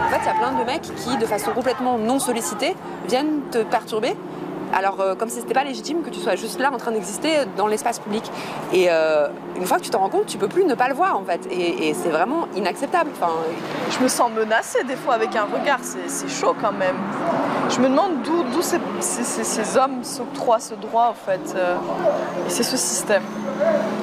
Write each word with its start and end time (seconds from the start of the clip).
En 0.00 0.10
fait, 0.10 0.18
il 0.20 0.26
y 0.26 0.28
a 0.28 0.34
plein 0.34 0.52
de 0.52 0.64
mecs 0.64 0.82
qui, 0.82 1.16
de 1.16 1.26
façon 1.26 1.52
complètement 1.52 1.98
non 1.98 2.18
sollicitée, 2.18 2.76
viennent 3.06 3.42
te 3.50 3.62
perturber 3.62 4.16
alors, 4.72 5.00
euh, 5.00 5.14
comme 5.14 5.30
si 5.30 5.40
c'était 5.40 5.54
pas 5.54 5.64
légitime 5.64 6.02
que 6.02 6.10
tu 6.10 6.20
sois 6.20 6.36
juste 6.36 6.60
là 6.60 6.70
en 6.72 6.76
train 6.76 6.92
d'exister 6.92 7.46
dans 7.56 7.66
l'espace 7.66 7.98
public. 7.98 8.30
Et 8.72 8.88
euh, 8.90 9.28
une 9.56 9.64
fois 9.64 9.78
que 9.78 9.82
tu 9.82 9.90
t'en 9.90 10.00
rends 10.00 10.10
compte, 10.10 10.26
tu 10.26 10.36
peux 10.36 10.48
plus 10.48 10.64
ne 10.64 10.74
pas 10.74 10.88
le 10.88 10.94
voir 10.94 11.16
en 11.16 11.24
fait. 11.24 11.40
Et, 11.50 11.94
c'est 11.94 12.10
vraiment 12.10 12.46
inacceptable. 12.54 13.10
Enfin, 13.14 13.32
je 13.90 14.02
me 14.02 14.08
sens 14.08 14.30
menacée 14.30 14.84
des 14.84 14.96
fois 14.96 15.14
avec 15.14 15.34
un 15.36 15.44
regard, 15.44 15.80
c'est 15.82 16.28
chaud 16.28 16.54
quand 16.60 16.72
même. 16.72 16.96
Je 17.70 17.80
me 17.80 17.88
demande 17.88 18.22
d'où 18.24 18.62
ces, 18.62 18.78
ces, 19.00 19.76
hommes 19.76 20.02
s'octroient 20.02 20.58
ce 20.58 20.74
droit 20.74 21.08
en 21.10 21.14
fait. 21.14 21.54
Euh, 21.54 21.76
et 22.46 22.50
c'est 22.50 22.62
ce 22.62 22.76
système. 22.76 23.22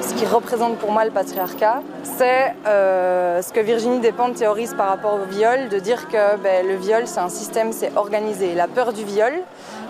Ce 0.00 0.14
qui 0.14 0.24
représente 0.24 0.76
pour 0.76 0.92
moi 0.92 1.04
le 1.04 1.10
patriarcat, 1.10 1.82
c'est 2.04 2.54
ce 2.64 3.52
que 3.52 3.60
Virginie 3.60 4.00
Despentes 4.00 4.34
théorise 4.34 4.74
par 4.74 4.88
rapport 4.88 5.14
au 5.14 5.24
viol, 5.24 5.68
de 5.68 5.78
dire 5.78 6.08
que 6.08 6.36
ben, 6.36 6.66
le 6.66 6.76
viol 6.76 7.02
c'est 7.06 7.20
un 7.20 7.28
système, 7.28 7.72
c'est 7.72 7.96
organisé. 7.96 8.54
La 8.54 8.68
peur 8.68 8.92
du 8.92 9.04
viol, 9.04 9.32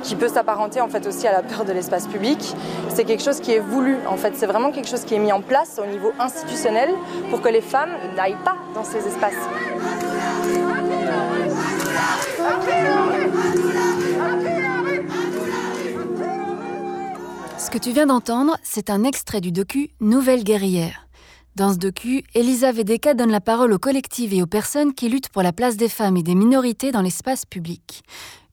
qui 0.02 0.16
peut 0.16 0.28
s'apparenter 0.28 0.80
en 0.80 0.88
fait 0.88 1.06
aussi 1.06 1.26
à 1.26 1.32
la 1.32 1.42
peur 1.42 1.64
de 1.64 1.72
l'espace 1.72 2.06
public. 2.06 2.54
C'est 2.88 3.04
quelque 3.04 3.22
chose 3.22 3.40
qui 3.40 3.52
est 3.52 3.58
voulu 3.58 3.98
en 4.08 4.16
fait, 4.16 4.32
c'est 4.36 4.46
vraiment 4.46 4.70
quelque 4.70 4.88
chose 4.88 5.04
qui 5.04 5.14
est 5.14 5.18
mis 5.18 5.32
en 5.32 5.40
place 5.40 5.80
au 5.82 5.86
niveau 5.86 6.12
institutionnel 6.18 6.90
pour 7.30 7.40
que 7.40 7.48
les 7.48 7.60
femmes 7.60 7.92
n'aillent 8.16 8.36
pas 8.44 8.56
dans 8.74 8.84
ces 8.84 8.98
espaces. 8.98 9.34
Ce 17.66 17.70
que 17.72 17.78
tu 17.78 17.90
viens 17.90 18.06
d'entendre, 18.06 18.56
c'est 18.62 18.90
un 18.90 19.02
extrait 19.02 19.40
du 19.40 19.50
docu 19.50 19.90
Nouvelle 19.98 20.44
guerrière. 20.44 21.08
Dans 21.56 21.72
ce 21.72 21.78
docu, 21.78 22.22
Elisa 22.32 22.70
Vedeka 22.70 23.14
donne 23.14 23.32
la 23.32 23.40
parole 23.40 23.72
aux 23.72 23.78
collectives 23.80 24.32
et 24.32 24.40
aux 24.40 24.46
personnes 24.46 24.94
qui 24.94 25.08
luttent 25.08 25.30
pour 25.30 25.42
la 25.42 25.52
place 25.52 25.76
des 25.76 25.88
femmes 25.88 26.16
et 26.16 26.22
des 26.22 26.36
minorités 26.36 26.92
dans 26.92 27.02
l'espace 27.02 27.44
public. 27.44 28.04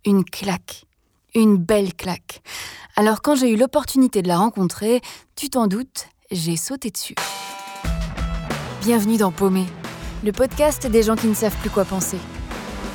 Une 0.04 0.26
claque. 0.26 0.86
Une 1.36 1.58
belle 1.58 1.94
claque. 1.94 2.42
Alors 2.96 3.22
quand 3.22 3.36
j'ai 3.36 3.52
eu 3.52 3.56
l'opportunité 3.56 4.24
de 4.24 4.28
la 4.28 4.38
rencontrer, 4.40 5.00
tu 5.36 5.52
t'en 5.52 5.68
doutes, 5.68 6.08
j'ai 6.32 6.58
sauté 6.58 6.90
dessus. 6.90 7.16
Bienvenue 8.82 9.18
dans 9.18 9.32
Paumé, 9.32 9.68
le 10.24 10.32
podcast 10.32 10.88
des 10.88 11.04
gens 11.04 11.16
qui 11.16 11.28
ne 11.28 11.36
savent 11.36 11.58
plus 11.58 11.70
quoi 11.70 11.86
penser. 11.86 12.18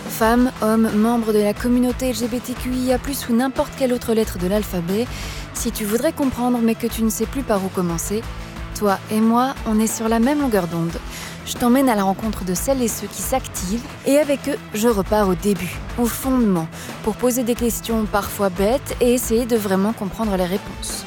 Femmes, 0.09 0.51
hommes, 0.63 0.91
membres 0.97 1.33
de 1.33 1.39
la 1.39 1.55
communauté 1.55 2.11
LGBTQIA+, 2.13 2.99
ou 3.31 3.35
n'importe 3.35 3.71
quelle 3.79 3.93
autre 3.93 4.15
lettre 4.15 4.39
de 4.39 4.49
l'alphabet, 4.49 5.07
si 5.59 5.73
tu 5.73 5.85
voudrais 5.85 6.13
comprendre 6.13 6.59
mais 6.63 6.75
que 6.75 6.87
tu 6.87 7.03
ne 7.03 7.11
sais 7.11 7.27
plus 7.27 7.43
par 7.43 7.65
où 7.65 7.69
commencer, 7.69 8.23
toi 8.79 8.99
et 9.11 9.21
moi, 9.21 9.55
on 9.67 9.79
est 9.79 9.93
sur 9.93 10.09
la 10.09 10.21
même 10.21 10.41
longueur 10.41 10.69
d'onde 10.69 10.97
je 11.49 11.55
t'emmène 11.55 11.89
à 11.89 11.95
la 11.95 12.03
rencontre 12.03 12.45
de 12.45 12.53
celles 12.53 12.83
et 12.83 12.89
ceux 12.89 13.07
qui 13.07 13.23
s'activent 13.23 13.85
et 14.07 14.19
avec 14.19 14.41
eux, 14.49 14.59
je 14.75 14.87
repars 14.87 15.29
au 15.29 15.35
début, 15.35 15.79
au 15.97 16.05
fondement, 16.05 16.69
pour 17.05 17.17
poser 17.17 17.43
des 17.43 17.55
questions 17.55 18.05
parfois 18.05 18.51
bêtes 18.51 18.97
et 19.01 19.15
essayer 19.15 19.47
de 19.47 19.57
vraiment 19.57 19.95
comprendre 19.95 20.37
les 20.37 20.45
réponses. 20.45 21.07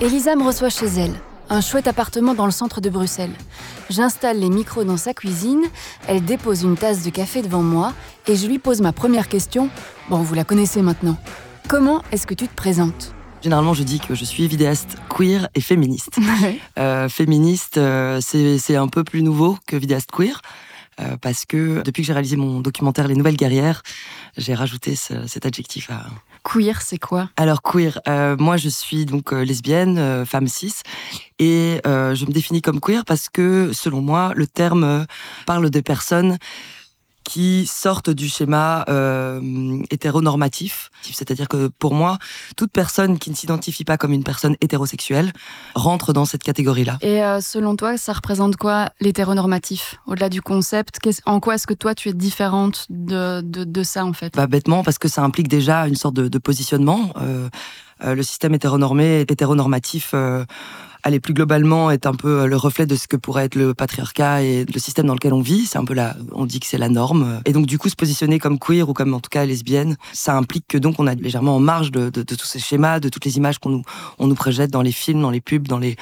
Elisa 0.00 0.34
me 0.34 0.44
reçoit 0.44 0.70
chez 0.70 0.86
elle, 0.86 1.14
un 1.52 1.60
chouette 1.60 1.86
appartement 1.86 2.32
dans 2.32 2.46
le 2.46 2.50
centre 2.50 2.80
de 2.80 2.88
Bruxelles. 2.88 3.34
J'installe 3.90 4.40
les 4.40 4.48
micros 4.48 4.84
dans 4.84 4.96
sa 4.96 5.12
cuisine, 5.12 5.60
elle 6.08 6.24
dépose 6.24 6.62
une 6.62 6.76
tasse 6.76 7.04
de 7.04 7.10
café 7.10 7.42
devant 7.42 7.62
moi 7.62 7.92
et 8.26 8.36
je 8.36 8.46
lui 8.46 8.58
pose 8.58 8.80
ma 8.80 8.92
première 8.92 9.28
question. 9.28 9.68
Bon, 10.08 10.22
vous 10.22 10.34
la 10.34 10.44
connaissez 10.44 10.80
maintenant. 10.80 11.18
Comment 11.68 12.02
est-ce 12.10 12.26
que 12.26 12.32
tu 12.32 12.48
te 12.48 12.54
présentes? 12.54 13.14
Généralement, 13.42 13.74
je 13.74 13.82
dis 13.82 14.00
que 14.00 14.14
je 14.14 14.24
suis 14.24 14.48
vidéaste 14.48 14.96
queer 15.14 15.48
et 15.54 15.60
féministe. 15.60 16.16
Euh, 16.78 17.08
féministe, 17.10 17.76
euh, 17.76 18.18
c'est 18.22 18.76
un 18.76 18.88
peu 18.88 19.04
plus 19.04 19.22
nouveau 19.22 19.58
que 19.66 19.76
vidéaste 19.76 20.10
queer. 20.10 20.40
Euh, 21.02 21.16
parce 21.20 21.44
que 21.44 21.82
depuis 21.82 22.02
que 22.02 22.06
j'ai 22.06 22.12
réalisé 22.12 22.36
mon 22.36 22.60
documentaire 22.60 23.08
Les 23.08 23.14
Nouvelles 23.14 23.36
Guerrières, 23.36 23.82
j'ai 24.36 24.54
rajouté 24.54 24.94
cet 24.94 25.46
adjectif 25.46 25.90
à, 25.90 26.06
Queer, 26.44 26.82
c'est 26.82 26.98
quoi? 26.98 27.30
Alors 27.36 27.62
queer, 27.62 28.00
euh, 28.08 28.36
moi 28.36 28.56
je 28.56 28.68
suis 28.68 29.06
donc 29.06 29.32
euh, 29.32 29.44
lesbienne, 29.44 30.24
femme 30.26 30.48
cis, 30.48 30.74
et 31.38 31.80
je 31.84 32.26
me 32.26 32.32
définis 32.32 32.62
comme 32.62 32.80
queer 32.80 33.04
parce 33.04 33.28
que 33.28 33.72
selon 33.72 34.00
moi 34.00 34.32
le 34.34 34.46
terme 34.46 35.06
parle 35.46 35.70
des 35.70 35.82
personnes 35.82 36.38
qui 37.24 37.66
sortent 37.66 38.10
du 38.10 38.28
schéma 38.28 38.84
euh, 38.88 39.82
hétéronormatif. 39.90 40.90
C'est-à-dire 41.02 41.48
que 41.48 41.68
pour 41.68 41.94
moi, 41.94 42.18
toute 42.56 42.72
personne 42.72 43.18
qui 43.18 43.30
ne 43.30 43.34
s'identifie 43.34 43.84
pas 43.84 43.96
comme 43.96 44.12
une 44.12 44.24
personne 44.24 44.56
hétérosexuelle 44.60 45.32
rentre 45.74 46.12
dans 46.12 46.24
cette 46.24 46.42
catégorie-là. 46.42 46.98
Et 47.00 47.22
euh, 47.22 47.40
selon 47.40 47.76
toi, 47.76 47.96
ça 47.96 48.12
représente 48.12 48.56
quoi 48.56 48.90
l'hétéronormatif? 49.00 49.96
Au-delà 50.06 50.28
du 50.28 50.42
concept, 50.42 50.98
en 51.26 51.40
quoi 51.40 51.54
est-ce 51.54 51.66
que 51.66 51.74
toi 51.74 51.94
tu 51.94 52.08
es 52.08 52.12
différente 52.12 52.86
de, 52.90 53.40
de, 53.42 53.64
de 53.64 53.82
ça 53.82 54.04
en 54.04 54.12
fait? 54.12 54.34
Bah, 54.34 54.46
Bêtement, 54.46 54.82
parce 54.82 54.98
que 54.98 55.08
ça 55.08 55.22
implique 55.22 55.48
déjà 55.48 55.86
une 55.86 55.96
sorte 55.96 56.14
de, 56.14 56.28
de 56.28 56.38
positionnement. 56.38 57.12
Euh 57.16 57.48
le 58.04 58.22
système 58.22 58.54
hétéronormé, 58.54 59.20
hétéronormatif 59.20 60.14
aller 61.02 61.20
plus 61.20 61.34
globalement 61.34 61.90
est 61.90 62.06
un 62.06 62.14
peu 62.14 62.40
euh, 62.40 62.46
le 62.46 62.56
reflet 62.56 62.86
de 62.86 62.94
ce 62.96 63.08
que 63.08 63.16
pourrait 63.16 63.44
être 63.46 63.54
le 63.54 63.74
patriarcat 63.74 64.42
et 64.42 64.64
le 64.64 64.80
système 64.80 65.06
dans 65.06 65.14
lequel 65.14 65.32
on 65.32 65.40
vit. 65.40 65.66
C'est 65.66 65.78
un 65.78 65.84
peu 65.84 65.94
là, 65.94 66.16
on 66.32 66.46
dit 66.46 66.60
que 66.60 66.66
c'est 66.66 66.78
la 66.78 66.88
norme. 66.88 67.40
Et 67.44 67.52
donc 67.52 67.66
du 67.66 67.78
coup, 67.78 67.88
se 67.88 67.96
positionner 67.96 68.38
comme 68.38 68.58
queer 68.58 68.88
ou 68.88 68.92
comme 68.92 69.14
en 69.14 69.20
tout 69.20 69.30
cas 69.30 69.44
lesbienne, 69.44 69.96
ça 70.12 70.36
implique 70.36 70.66
que 70.68 70.78
donc 70.78 70.96
on 70.98 71.06
a 71.06 71.14
légèrement 71.14 71.56
en 71.56 71.60
marge 71.60 71.90
de, 71.90 72.10
tous 72.10 72.44
ces 72.44 72.60
schémas, 72.60 73.00
de 73.00 73.08
toutes 73.08 73.24
les 73.24 73.36
images 73.36 73.58
qu'on 73.58 73.70
nous, 73.70 73.82
on 74.18 74.26
nous 74.26 74.34
projette 74.34 74.70
dans 74.70 74.82
les 74.82 74.92
films, 74.92 75.20
dans 75.20 75.30
les 75.30 75.40
pubs, 75.40 75.66
dans 75.66 75.78
les 75.78 75.96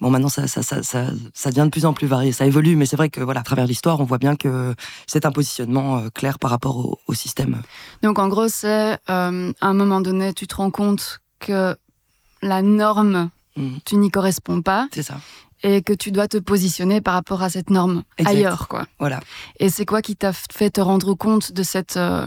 Bon, 0.00 0.10
maintenant, 0.10 0.28
ça, 0.28 0.48
ça, 0.48 0.62
ça, 0.64 0.82
ça, 0.82 1.50
devient 1.50 1.62
de 1.62 1.70
plus 1.70 1.86
en 1.86 1.92
plus 1.92 2.08
varié, 2.08 2.32
ça 2.32 2.44
évolue, 2.44 2.74
mais 2.74 2.86
c'est 2.86 2.96
vrai 2.96 3.08
que, 3.08 3.20
voilà, 3.20 3.38
à 3.38 3.42
travers 3.44 3.66
l'histoire, 3.66 4.00
on 4.00 4.04
voit 4.04 4.18
bien 4.18 4.34
que 4.34 4.74
c'est 5.06 5.26
un 5.26 5.30
positionnement 5.30 5.98
euh, 5.98 6.08
clair 6.08 6.40
par 6.40 6.50
rapport 6.50 6.98
au, 7.06 7.14
système. 7.14 7.62
Donc, 8.02 8.18
en 8.18 8.26
gros, 8.26 8.48
c'est, 8.48 8.94
euh, 8.94 9.52
à 9.60 9.68
un 9.68 9.74
moment 9.74 10.00
donné, 10.00 10.34
tu 10.34 10.48
te 10.48 10.56
rends 10.56 10.72
compte 10.72 11.21
que 11.42 11.76
la 12.40 12.62
norme 12.62 13.30
Mm. 13.56 13.78
Tu 13.84 13.96
n'y 13.96 14.10
corresponds 14.10 14.62
pas. 14.62 14.88
C'est 14.92 15.02
ça. 15.02 15.20
Et 15.62 15.82
que 15.82 15.92
tu 15.92 16.10
dois 16.10 16.26
te 16.26 16.38
positionner 16.38 17.00
par 17.00 17.14
rapport 17.14 17.42
à 17.42 17.50
cette 17.50 17.70
norme 17.70 18.02
ailleurs, 18.24 18.66
quoi. 18.66 18.86
Voilà. 18.98 19.20
Et 19.60 19.68
c'est 19.68 19.86
quoi 19.86 20.02
qui 20.02 20.16
t'a 20.16 20.32
fait 20.32 20.70
te 20.70 20.80
rendre 20.80 21.14
compte 21.14 21.52
de 21.52 21.62
cette 21.62 21.96
euh, 21.96 22.26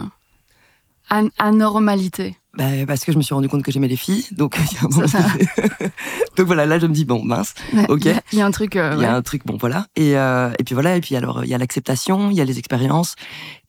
anormalité? 1.37 2.37
Bah, 2.57 2.63
parce 2.87 3.03
que 3.03 3.11
je 3.11 3.17
me 3.17 3.23
suis 3.23 3.33
rendu 3.33 3.49
compte 3.49 3.63
que 3.63 3.71
j'aimais 3.71 3.87
les 3.87 3.97
filles, 3.97 4.25
donc 4.31 4.57
donc 6.37 6.47
voilà, 6.47 6.65
là 6.65 6.79
je 6.79 6.87
me 6.87 6.93
dis 6.93 7.03
bon 7.03 7.23
mince, 7.23 7.53
ok. 7.89 8.07
Il 8.31 8.39
y, 8.39 8.41
a 8.41 8.45
un 8.45 8.51
truc. 8.51 8.75
Euh, 8.75 8.93
il 8.95 9.01
y 9.01 9.05
a 9.05 9.13
un 9.13 9.21
truc, 9.21 9.45
bon 9.45 9.57
voilà. 9.59 9.87
Et 9.95 10.17
euh, 10.17 10.51
et 10.57 10.63
puis 10.63 10.73
voilà, 10.73 10.95
et 10.95 11.01
puis 11.01 11.15
alors 11.15 11.43
il 11.43 11.49
y 11.49 11.53
a 11.53 11.57
l'acceptation, 11.57 12.31
il 12.31 12.37
y 12.37 12.41
a 12.41 12.45
les 12.45 12.57
expériences, 12.57 13.15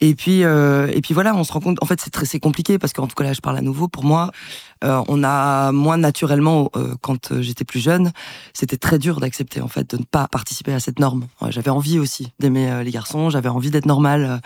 et 0.00 0.14
puis 0.14 0.44
euh, 0.44 0.86
et 0.92 1.00
puis 1.00 1.14
voilà, 1.14 1.34
on 1.34 1.42
se 1.42 1.52
rend 1.52 1.60
compte. 1.60 1.82
En 1.82 1.86
fait, 1.86 2.00
c'est 2.00 2.10
très 2.10 2.26
c'est 2.26 2.38
compliqué 2.38 2.78
parce 2.78 2.92
qu'en 2.92 3.08
tout 3.08 3.16
cas 3.16 3.24
là, 3.24 3.32
je 3.32 3.40
parle 3.40 3.56
à 3.56 3.62
nouveau. 3.62 3.88
Pour 3.88 4.04
moi, 4.04 4.30
on 4.82 5.24
a 5.24 5.72
moins 5.72 5.96
naturellement 5.96 6.70
quand 7.00 7.40
j'étais 7.40 7.64
plus 7.64 7.80
jeune, 7.80 8.12
c'était 8.52 8.76
très 8.76 8.98
dur 8.98 9.18
d'accepter 9.18 9.60
en 9.60 9.68
fait 9.68 9.90
de 9.90 9.96
ne 9.96 10.04
pas 10.04 10.28
participer 10.28 10.72
à 10.72 10.80
cette 10.80 11.00
norme. 11.00 11.26
J'avais 11.48 11.70
envie 11.70 11.98
aussi 11.98 12.32
d'aimer 12.38 12.84
les 12.84 12.90
garçons, 12.90 13.30
j'avais 13.30 13.48
envie 13.48 13.70
d'être 13.70 13.86
normale, 13.86 14.40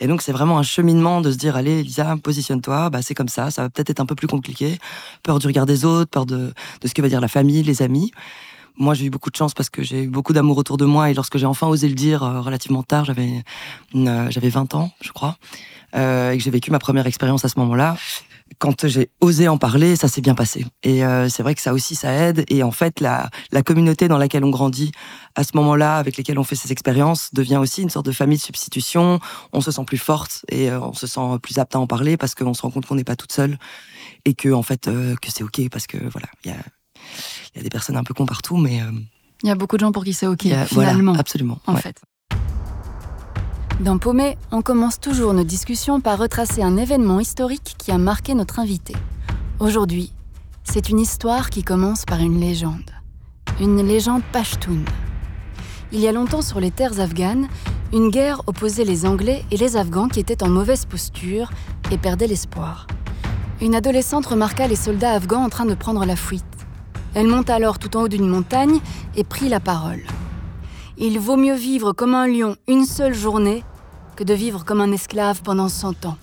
et 0.00 0.06
donc 0.06 0.22
c'est 0.22 0.32
vraiment 0.32 0.58
un 0.58 0.62
cheminement 0.62 1.20
de 1.22 1.30
se 1.30 1.36
dire 1.36 1.56
allez 1.56 1.82
Lisa, 1.82 2.16
positionne-toi, 2.22 2.90
bah 2.90 3.00
c'est 3.00 3.14
comme 3.14 3.28
ça, 3.28 3.50
ça 3.50 3.62
va 3.62 3.70
peut-être 3.70 3.85
être 3.90 4.00
un 4.00 4.06
peu 4.06 4.14
plus 4.14 4.28
compliqué, 4.28 4.78
peur 5.22 5.38
du 5.38 5.46
regard 5.46 5.66
des 5.66 5.84
autres, 5.84 6.10
peur 6.10 6.26
de 6.26 6.52
de 6.80 6.88
ce 6.88 6.94
que 6.94 7.02
va 7.02 7.08
dire 7.08 7.20
la 7.20 7.28
famille, 7.28 7.62
les 7.62 7.82
amis. 7.82 8.12
Moi, 8.78 8.94
j'ai 8.94 9.06
eu 9.06 9.10
beaucoup 9.10 9.30
de 9.30 9.36
chance 9.36 9.54
parce 9.54 9.70
que 9.70 9.82
j'ai 9.82 10.04
eu 10.04 10.08
beaucoup 10.08 10.32
d'amour 10.32 10.58
autour 10.58 10.76
de 10.76 10.84
moi 10.84 11.10
et 11.10 11.14
lorsque 11.14 11.38
j'ai 11.38 11.46
enfin 11.46 11.66
osé 11.66 11.88
le 11.88 11.94
dire 11.94 12.22
euh, 12.22 12.40
relativement 12.40 12.82
tard, 12.82 13.04
j'avais 13.04 13.42
euh, 13.94 14.30
j'avais 14.30 14.48
20 14.48 14.74
ans, 14.74 14.90
je 15.00 15.12
crois, 15.12 15.36
euh, 15.94 16.32
et 16.32 16.38
que 16.38 16.42
j'ai 16.42 16.50
vécu 16.50 16.70
ma 16.70 16.78
première 16.78 17.06
expérience 17.06 17.44
à 17.44 17.48
ce 17.48 17.58
moment-là. 17.60 17.96
Quand 18.58 18.86
j'ai 18.86 19.10
osé 19.20 19.48
en 19.48 19.58
parler, 19.58 19.96
ça 19.96 20.08
s'est 20.08 20.20
bien 20.20 20.34
passé. 20.34 20.66
Et 20.82 21.04
euh, 21.04 21.28
c'est 21.28 21.42
vrai 21.42 21.54
que 21.54 21.60
ça 21.60 21.72
aussi, 21.72 21.94
ça 21.94 22.12
aide. 22.12 22.44
Et 22.48 22.62
en 22.62 22.70
fait, 22.70 23.00
la, 23.00 23.28
la 23.50 23.62
communauté 23.62 24.06
dans 24.08 24.18
laquelle 24.18 24.44
on 24.44 24.50
grandit 24.50 24.92
à 25.34 25.42
ce 25.42 25.50
moment-là, 25.56 25.96
avec 25.96 26.16
lesquelles 26.16 26.38
on 26.38 26.44
fait 26.44 26.54
ces 26.54 26.70
expériences, 26.70 27.30
devient 27.32 27.56
aussi 27.56 27.82
une 27.82 27.90
sorte 27.90 28.06
de 28.06 28.12
famille 28.12 28.38
de 28.38 28.42
substitution. 28.42 29.20
On 29.52 29.60
se 29.60 29.70
sent 29.70 29.84
plus 29.84 29.98
forte 29.98 30.44
et 30.50 30.70
on 30.70 30.94
se 30.94 31.06
sent 31.06 31.38
plus 31.42 31.58
apte 31.58 31.74
à 31.74 31.80
en 31.80 31.86
parler 31.86 32.16
parce 32.16 32.34
qu'on 32.34 32.54
se 32.54 32.62
rend 32.62 32.70
compte 32.70 32.86
qu'on 32.86 32.94
n'est 32.94 33.04
pas 33.04 33.16
toute 33.16 33.32
seule 33.32 33.58
et 34.24 34.34
que 34.34 34.52
en 34.52 34.62
fait 34.62 34.84
que 34.84 35.30
c'est 35.30 35.42
ok 35.42 35.68
parce 35.70 35.86
que 35.86 35.98
voilà, 36.08 36.28
il 36.44 36.50
y 36.50 36.54
a 36.54 36.58
il 37.54 37.58
y 37.58 37.60
a 37.60 37.62
des 37.62 37.68
personnes 37.70 37.96
un 37.96 38.04
peu 38.04 38.14
con 38.14 38.26
partout, 38.26 38.56
mais. 38.56 38.82
Euh, 38.82 38.90
il 39.42 39.48
y 39.48 39.52
a 39.52 39.54
beaucoup 39.54 39.76
de 39.76 39.80
gens 39.80 39.92
pour 39.92 40.04
qui 40.04 40.14
c'est 40.14 40.26
OK, 40.26 40.46
finalement. 40.66 41.12
absolument. 41.14 41.58
En 41.66 41.76
fait. 41.76 42.00
Dans 43.80 43.98
Paumé, 43.98 44.38
on 44.50 44.62
commence 44.62 44.98
toujours 44.98 45.34
nos 45.34 45.44
discussions 45.44 46.00
par 46.00 46.18
retracer 46.18 46.62
un 46.62 46.78
événement 46.78 47.20
historique 47.20 47.74
qui 47.76 47.90
a 47.92 47.98
marqué 47.98 48.34
notre 48.34 48.58
invité. 48.58 48.94
Aujourd'hui, 49.58 50.12
c'est 50.64 50.88
une 50.88 50.98
histoire 50.98 51.50
qui 51.50 51.62
commence 51.62 52.06
par 52.06 52.20
une 52.20 52.40
légende. 52.40 52.90
une 53.60 53.86
légende 53.86 54.22
pashtoun. 54.32 54.84
Il 55.92 56.00
y 56.00 56.08
a 56.08 56.12
longtemps 56.12 56.42
sur 56.42 56.58
les 56.60 56.70
terres 56.70 56.98
afghanes, 57.00 57.46
une 57.92 58.10
guerre 58.10 58.40
opposait 58.46 58.84
les 58.84 59.06
Anglais 59.06 59.44
et 59.50 59.56
les 59.56 59.76
Afghans 59.76 60.08
qui 60.08 60.20
étaient 60.20 60.42
en 60.42 60.48
mauvaise 60.48 60.86
posture 60.86 61.50
et 61.90 61.98
perdaient 61.98 62.26
l'espoir. 62.26 62.86
Une 63.60 63.74
adolescente 63.74 64.26
remarqua 64.26 64.66
les 64.66 64.76
soldats 64.76 65.12
afghans 65.12 65.44
en 65.44 65.48
train 65.48 65.66
de 65.66 65.74
prendre 65.74 66.04
la 66.04 66.16
fuite. 66.16 66.44
Elle 67.16 67.28
monta 67.28 67.54
alors 67.54 67.78
tout 67.78 67.96
en 67.96 68.02
haut 68.02 68.08
d'une 68.08 68.28
montagne 68.28 68.78
et 69.16 69.24
prit 69.24 69.48
la 69.48 69.58
parole. 69.58 70.02
Il 70.98 71.18
vaut 71.18 71.38
mieux 71.38 71.54
vivre 71.54 71.94
comme 71.94 72.14
un 72.14 72.26
lion 72.26 72.56
une 72.68 72.84
seule 72.84 73.14
journée 73.14 73.64
que 74.16 74.22
de 74.22 74.34
vivre 74.34 74.66
comme 74.66 74.82
un 74.82 74.92
esclave 74.92 75.40
pendant 75.40 75.70
cent 75.70 76.04
ans. 76.04 76.18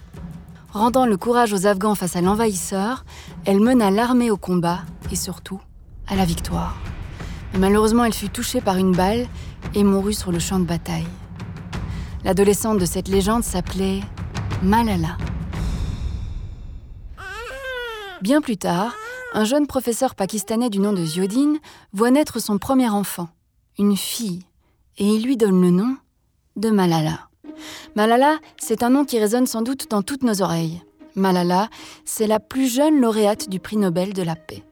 Rendant 0.71 1.07
le 1.07 1.17
courage 1.17 1.51
aux 1.51 1.65
Afghans 1.65 1.95
face 1.95 2.15
à 2.15 2.21
l'envahisseur, 2.21 3.05
elle 3.45 3.59
mena 3.59 3.89
l'armée 3.89 4.29
au 4.29 4.37
combat 4.37 4.81
et 5.11 5.15
surtout 5.15 5.59
à 6.07 6.15
la 6.15 6.25
victoire. 6.25 6.77
Malheureusement, 7.57 8.05
elle 8.05 8.13
fut 8.13 8.29
touchée 8.29 8.61
par 8.61 8.77
une 8.77 8.91
balle 8.91 9.25
et 9.73 9.83
mourut 9.83 10.13
sur 10.13 10.31
le 10.31 10.37
champ 10.37 10.59
de 10.59 10.65
bataille. 10.65 11.07
L'adolescente 12.23 12.77
de 12.77 12.85
cette 12.85 13.07
légende 13.07 13.43
s'appelait 13.43 14.01
Malala. 14.61 15.17
Bien 18.21 18.41
plus 18.41 18.57
tard, 18.57 18.93
un 19.33 19.45
jeune 19.45 19.67
professeur 19.67 20.15
pakistanais 20.15 20.69
du 20.69 20.79
nom 20.79 20.93
de 20.93 21.03
Ziodine 21.03 21.59
voit 21.91 22.11
naître 22.11 22.39
son 22.39 22.59
premier 22.59 22.89
enfant, 22.89 23.29
une 23.79 23.97
fille, 23.97 24.43
et 24.97 25.05
il 25.05 25.23
lui 25.23 25.37
donne 25.37 25.59
le 25.59 25.71
nom 25.71 25.97
de 26.55 26.69
Malala. 26.69 27.29
Malala, 27.95 28.37
c'est 28.57 28.83
un 28.83 28.91
nom 28.91 29.05
qui 29.05 29.19
résonne 29.19 29.47
sans 29.47 29.63
doute 29.63 29.89
dans 29.89 30.03
toutes 30.03 30.23
nos 30.23 30.41
oreilles. 30.41 30.81
Malala, 31.15 31.69
c'est 32.05 32.27
la 32.27 32.39
plus 32.39 32.71
jeune 32.71 32.99
lauréate 32.99 33.49
du 33.49 33.59
prix 33.59 33.77
Nobel 33.77 34.13
de 34.13 34.23
la 34.23 34.35
paix. 34.35 34.63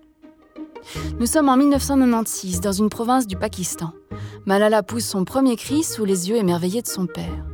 Nous 1.19 1.28
sommes 1.28 1.50
en 1.50 1.58
1996 1.58 2.62
dans 2.62 2.72
une 2.72 2.90
province 2.90 3.28
du 3.28 3.38
Pakistan. 3.38 3.92
Malala 4.46 4.84
pousse 4.84 5.06
son 5.06 5.25
premier 5.25 5.56
cri 5.56 5.84
sous 5.84 6.06
les 6.06 6.30
yeux 6.30 6.38
émerveillés 6.38 6.81
de 6.81 6.88
son 6.88 7.06
père. 7.08 7.46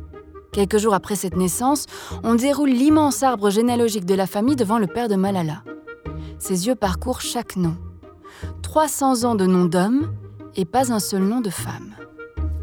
Quelques 0.52 0.78
jours 0.78 0.94
après 0.94 1.16
cette 1.16 1.36
naissance, 1.36 1.86
on 2.22 2.34
déroule 2.34 2.70
l'immense 2.70 3.22
arbre 3.22 3.50
généalogique 3.50 4.06
de 4.06 4.14
la 4.14 4.26
famille 4.26 4.56
devant 4.56 4.78
le 4.78 4.86
père 4.86 5.08
de 5.08 5.16
Malala. 5.16 5.62
Ses 6.38 6.66
yeux 6.66 6.74
parcourent 6.74 7.20
chaque 7.20 7.56
nom. 7.56 7.76
300 8.62 9.24
ans 9.24 9.34
de 9.34 9.46
noms 9.46 9.64
d'hommes 9.64 10.12
et 10.54 10.64
pas 10.64 10.92
un 10.92 11.00
seul 11.00 11.22
nom 11.22 11.40
de 11.40 11.50
femme. 11.50 11.94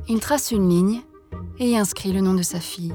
Il 0.07 0.19
trace 0.19 0.51
une 0.51 0.69
ligne 0.69 1.01
et 1.59 1.71
y 1.71 1.77
inscrit 1.77 2.13
le 2.13 2.21
nom 2.21 2.33
de 2.33 2.41
sa 2.41 2.59
fille. 2.59 2.93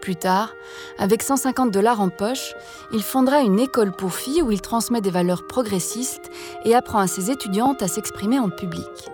Plus 0.00 0.16
tard, 0.16 0.52
avec 0.98 1.22
150 1.22 1.70
dollars 1.70 2.00
en 2.00 2.08
poche, 2.08 2.54
il 2.92 3.02
fondera 3.02 3.40
une 3.42 3.60
école 3.60 3.92
pour 3.92 4.14
filles 4.14 4.42
où 4.42 4.50
il 4.50 4.60
transmet 4.60 5.00
des 5.00 5.10
valeurs 5.10 5.46
progressistes 5.46 6.30
et 6.64 6.74
apprend 6.74 6.98
à 6.98 7.06
ses 7.06 7.30
étudiantes 7.30 7.82
à 7.82 7.88
s'exprimer 7.88 8.38
en 8.38 8.48
public. 8.48 9.10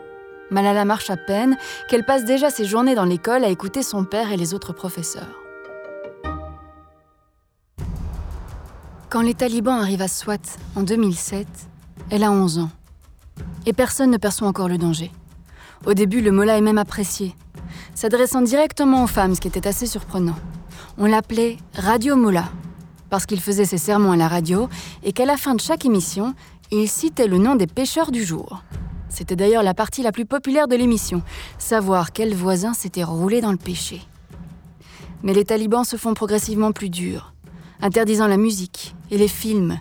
Malala 0.50 0.84
marche 0.84 1.10
à 1.10 1.16
peine 1.16 1.56
qu'elle 1.88 2.04
passe 2.04 2.24
déjà 2.24 2.50
ses 2.50 2.64
journées 2.64 2.94
dans 2.94 3.04
l'école 3.04 3.44
à 3.44 3.48
écouter 3.48 3.82
son 3.82 4.04
père 4.04 4.30
et 4.30 4.36
les 4.36 4.54
autres 4.54 4.72
professeurs. 4.72 5.45
Quand 9.08 9.22
les 9.22 9.34
talibans 9.34 9.78
arrivent 9.78 10.02
à 10.02 10.08
Swat 10.08 10.38
en 10.74 10.82
2007, 10.82 11.46
elle 12.10 12.24
a 12.24 12.32
11 12.32 12.58
ans. 12.58 12.70
Et 13.64 13.72
personne 13.72 14.10
ne 14.10 14.16
perçoit 14.16 14.48
encore 14.48 14.68
le 14.68 14.78
danger. 14.78 15.12
Au 15.86 15.94
début, 15.94 16.20
le 16.20 16.32
Mollah 16.32 16.58
est 16.58 16.62
même 16.62 16.76
apprécié, 16.76 17.36
s'adressant 17.94 18.42
directement 18.42 19.04
aux 19.04 19.06
femmes, 19.06 19.36
ce 19.36 19.40
qui 19.40 19.46
était 19.46 19.68
assez 19.68 19.86
surprenant. 19.86 20.34
On 20.98 21.06
l'appelait 21.06 21.56
Radio 21.74 22.16
Mollah, 22.16 22.48
parce 23.08 23.26
qu'il 23.26 23.40
faisait 23.40 23.64
ses 23.64 23.78
sermons 23.78 24.10
à 24.10 24.16
la 24.16 24.26
radio 24.26 24.68
et 25.04 25.12
qu'à 25.12 25.24
la 25.24 25.36
fin 25.36 25.54
de 25.54 25.60
chaque 25.60 25.84
émission, 25.84 26.34
il 26.72 26.88
citait 26.88 27.28
le 27.28 27.38
nom 27.38 27.54
des 27.54 27.68
pêcheurs 27.68 28.10
du 28.10 28.24
jour. 28.24 28.64
C'était 29.08 29.36
d'ailleurs 29.36 29.62
la 29.62 29.74
partie 29.74 30.02
la 30.02 30.10
plus 30.10 30.26
populaire 30.26 30.66
de 30.66 30.74
l'émission, 30.74 31.22
savoir 31.58 32.10
quel 32.12 32.34
voisin 32.34 32.74
s'était 32.74 33.04
roulé 33.04 33.40
dans 33.40 33.52
le 33.52 33.56
péché. 33.56 34.02
Mais 35.22 35.32
les 35.32 35.44
talibans 35.44 35.84
se 35.84 35.96
font 35.96 36.14
progressivement 36.14 36.72
plus 36.72 36.90
durs, 36.90 37.34
interdisant 37.80 38.26
la 38.26 38.36
musique 38.36 38.94
et 39.10 39.18
les 39.18 39.28
films. 39.28 39.78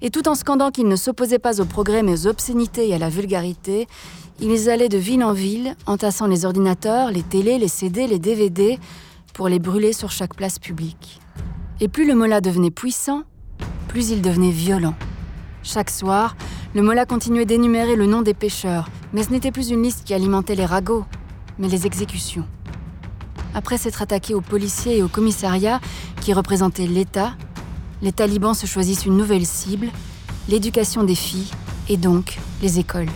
Et 0.00 0.10
tout 0.10 0.28
en 0.28 0.34
scandant 0.34 0.70
qu'ils 0.70 0.88
ne 0.88 0.96
s'opposaient 0.96 1.38
pas 1.38 1.60
au 1.60 1.64
progrès 1.64 2.02
mais 2.02 2.12
aux 2.12 2.26
obscénités 2.26 2.88
et 2.88 2.94
à 2.94 2.98
la 2.98 3.08
vulgarité, 3.08 3.86
ils 4.40 4.70
allaient 4.70 4.88
de 4.88 4.98
ville 4.98 5.24
en 5.24 5.32
ville, 5.32 5.74
entassant 5.86 6.26
les 6.26 6.44
ordinateurs, 6.44 7.10
les 7.10 7.22
télés, 7.22 7.58
les 7.58 7.68
CD, 7.68 8.06
les 8.06 8.20
DVD, 8.20 8.78
pour 9.34 9.48
les 9.48 9.58
brûler 9.58 9.92
sur 9.92 10.10
chaque 10.10 10.34
place 10.34 10.58
publique. 10.58 11.20
Et 11.80 11.88
plus 11.88 12.06
le 12.06 12.14
Mollah 12.14 12.40
devenait 12.40 12.70
puissant, 12.70 13.22
plus 13.88 14.10
il 14.10 14.22
devenait 14.22 14.50
violent. 14.50 14.94
Chaque 15.62 15.90
soir, 15.90 16.36
le 16.74 16.82
Mollah 16.82 17.04
continuait 17.04 17.46
d'énumérer 17.46 17.96
le 17.96 18.06
nom 18.06 18.22
des 18.22 18.34
pêcheurs, 18.34 18.88
mais 19.12 19.22
ce 19.22 19.30
n'était 19.30 19.52
plus 19.52 19.70
une 19.70 19.82
liste 19.82 20.04
qui 20.04 20.14
alimentait 20.14 20.54
les 20.54 20.66
ragots, 20.66 21.04
mais 21.58 21.68
les 21.68 21.86
exécutions. 21.86 22.46
Après 23.54 23.78
s'être 23.78 24.02
attaqué 24.02 24.34
aux 24.34 24.40
policiers 24.40 24.98
et 24.98 25.02
aux 25.02 25.08
commissariats 25.08 25.80
qui 26.20 26.32
représentaient 26.32 26.86
l'État, 26.86 27.34
les 28.02 28.12
talibans 28.12 28.54
se 28.54 28.66
choisissent 28.66 29.06
une 29.06 29.16
nouvelle 29.16 29.46
cible, 29.46 29.88
l'éducation 30.48 31.04
des 31.04 31.14
filles 31.14 31.50
et 31.88 31.96
donc 31.96 32.38
les 32.62 32.78
écoles. 32.78 33.10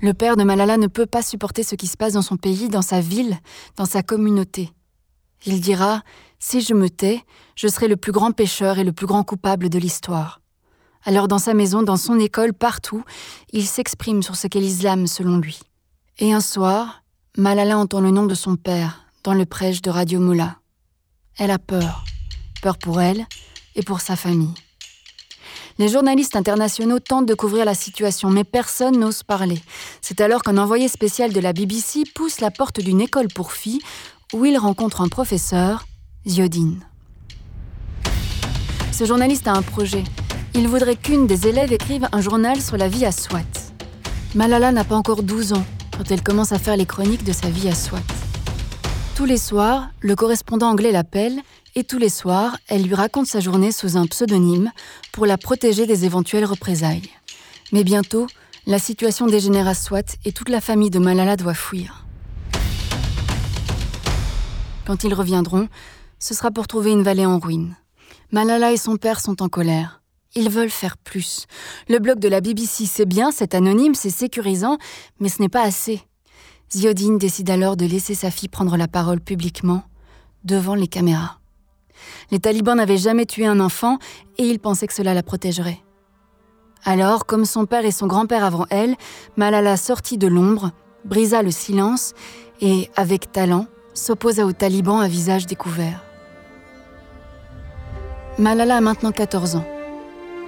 Le 0.00 0.14
père 0.14 0.36
de 0.36 0.44
Malala 0.44 0.76
ne 0.76 0.86
peut 0.86 1.06
pas 1.06 1.22
supporter 1.22 1.62
ce 1.62 1.74
qui 1.74 1.86
se 1.86 1.96
passe 1.96 2.14
dans 2.14 2.22
son 2.22 2.36
pays, 2.36 2.68
dans 2.68 2.82
sa 2.82 3.00
ville, 3.00 3.38
dans 3.76 3.84
sa 3.84 4.02
communauté. 4.02 4.72
Il 5.44 5.60
dira 5.60 6.02
Si 6.38 6.60
je 6.60 6.74
me 6.74 6.88
tais, 6.88 7.22
je 7.54 7.68
serai 7.68 7.88
le 7.88 7.96
plus 7.96 8.12
grand 8.12 8.32
pécheur 8.32 8.78
et 8.78 8.84
le 8.84 8.92
plus 8.92 9.06
grand 9.06 9.24
coupable 9.24 9.68
de 9.68 9.78
l'histoire. 9.78 10.40
Alors, 11.04 11.28
dans 11.28 11.38
sa 11.38 11.54
maison, 11.54 11.82
dans 11.82 11.96
son 11.96 12.18
école, 12.18 12.52
partout, 12.52 13.04
il 13.52 13.66
s'exprime 13.66 14.22
sur 14.22 14.36
ce 14.36 14.46
qu'est 14.46 14.60
l'islam 14.60 15.06
selon 15.06 15.38
lui. 15.38 15.60
Et 16.18 16.32
un 16.32 16.40
soir, 16.40 17.02
Malala 17.36 17.78
entend 17.78 18.00
le 18.00 18.10
nom 18.10 18.26
de 18.26 18.34
son 18.34 18.56
père 18.56 19.09
dans 19.24 19.34
le 19.34 19.44
prêche 19.44 19.82
de 19.82 19.90
Radio 19.90 20.20
Moula. 20.20 20.56
Elle 21.38 21.50
a 21.50 21.58
peur. 21.58 22.04
Peur 22.62 22.78
pour 22.78 23.00
elle 23.00 23.26
et 23.74 23.82
pour 23.82 24.00
sa 24.00 24.16
famille. 24.16 24.54
Les 25.78 25.88
journalistes 25.88 26.36
internationaux 26.36 26.98
tentent 26.98 27.26
de 27.26 27.34
couvrir 27.34 27.64
la 27.64 27.74
situation, 27.74 28.28
mais 28.28 28.44
personne 28.44 28.98
n'ose 28.98 29.22
parler. 29.22 29.58
C'est 30.02 30.20
alors 30.20 30.42
qu'un 30.42 30.58
envoyé 30.58 30.88
spécial 30.88 31.32
de 31.32 31.40
la 31.40 31.52
BBC 31.52 32.02
pousse 32.14 32.40
la 32.40 32.50
porte 32.50 32.80
d'une 32.80 33.00
école 33.00 33.28
pour 33.28 33.52
filles 33.52 33.80
où 34.34 34.44
il 34.44 34.58
rencontre 34.58 35.00
un 35.00 35.08
professeur, 35.08 35.86
Ziodine. 36.28 36.84
Ce 38.92 39.04
journaliste 39.06 39.48
a 39.48 39.52
un 39.52 39.62
projet. 39.62 40.04
Il 40.54 40.68
voudrait 40.68 40.96
qu'une 40.96 41.26
des 41.26 41.46
élèves 41.46 41.72
écrive 41.72 42.08
un 42.12 42.20
journal 42.20 42.60
sur 42.60 42.76
la 42.76 42.88
vie 42.88 43.06
à 43.06 43.12
Swat. 43.12 43.72
Malala 44.34 44.72
n'a 44.72 44.84
pas 44.84 44.96
encore 44.96 45.22
12 45.22 45.54
ans 45.54 45.64
quand 45.96 46.10
elle 46.10 46.22
commence 46.22 46.52
à 46.52 46.58
faire 46.58 46.76
les 46.76 46.86
chroniques 46.86 47.24
de 47.24 47.32
sa 47.32 47.48
vie 47.48 47.68
à 47.68 47.74
Swat. 47.74 48.29
Tous 49.20 49.26
les 49.26 49.36
soirs, 49.36 49.90
le 50.00 50.16
correspondant 50.16 50.70
anglais 50.70 50.92
l'appelle 50.92 51.42
et 51.74 51.84
tous 51.84 51.98
les 51.98 52.08
soirs, 52.08 52.56
elle 52.68 52.84
lui 52.84 52.94
raconte 52.94 53.26
sa 53.26 53.40
journée 53.40 53.70
sous 53.70 53.98
un 53.98 54.06
pseudonyme 54.06 54.72
pour 55.12 55.26
la 55.26 55.36
protéger 55.36 55.84
des 55.84 56.06
éventuelles 56.06 56.46
représailles. 56.46 57.10
Mais 57.70 57.84
bientôt, 57.84 58.28
la 58.66 58.78
situation 58.78 59.26
dégénère 59.26 59.68
à 59.68 59.74
Swat 59.74 60.16
et 60.24 60.32
toute 60.32 60.48
la 60.48 60.62
famille 60.62 60.88
de 60.88 60.98
Malala 60.98 61.36
doit 61.36 61.52
fuir. 61.52 62.06
Quand 64.86 65.04
ils 65.04 65.12
reviendront, 65.12 65.68
ce 66.18 66.32
sera 66.32 66.50
pour 66.50 66.66
trouver 66.66 66.90
une 66.90 67.02
vallée 67.02 67.26
en 67.26 67.38
ruine. 67.38 67.76
Malala 68.32 68.72
et 68.72 68.78
son 68.78 68.96
père 68.96 69.20
sont 69.20 69.42
en 69.42 69.50
colère. 69.50 70.00
Ils 70.34 70.48
veulent 70.48 70.70
faire 70.70 70.96
plus. 70.96 71.44
Le 71.90 71.98
blog 71.98 72.20
de 72.20 72.28
la 72.28 72.40
BBC, 72.40 72.86
c'est 72.86 73.04
bien, 73.04 73.32
c'est 73.32 73.54
anonyme, 73.54 73.94
c'est 73.94 74.08
sécurisant, 74.08 74.78
mais 75.18 75.28
ce 75.28 75.42
n'est 75.42 75.50
pas 75.50 75.62
assez. 75.62 76.00
Ziodine 76.72 77.18
décide 77.18 77.50
alors 77.50 77.76
de 77.76 77.84
laisser 77.84 78.14
sa 78.14 78.30
fille 78.30 78.48
prendre 78.48 78.76
la 78.76 78.86
parole 78.86 79.20
publiquement, 79.20 79.82
devant 80.44 80.76
les 80.76 80.86
caméras. 80.86 81.38
Les 82.30 82.38
talibans 82.38 82.76
n'avaient 82.76 82.96
jamais 82.96 83.26
tué 83.26 83.44
un 83.44 83.58
enfant 83.58 83.98
et 84.38 84.44
ils 84.44 84.60
pensaient 84.60 84.86
que 84.86 84.94
cela 84.94 85.12
la 85.12 85.24
protégerait. 85.24 85.80
Alors, 86.84 87.26
comme 87.26 87.44
son 87.44 87.66
père 87.66 87.84
et 87.84 87.90
son 87.90 88.06
grand-père 88.06 88.44
avant 88.44 88.66
elle, 88.70 88.94
Malala 89.36 89.76
sortit 89.76 90.16
de 90.16 90.28
l'ombre, 90.28 90.70
brisa 91.04 91.42
le 91.42 91.50
silence 91.50 92.14
et, 92.60 92.88
avec 92.94 93.32
talent, 93.32 93.66
s'opposa 93.92 94.46
aux 94.46 94.52
talibans 94.52 95.00
à 95.00 95.08
visage 95.08 95.46
découvert. 95.46 96.04
Malala 98.38 98.76
a 98.76 98.80
maintenant 98.80 99.12
14 99.12 99.56
ans. 99.56 99.66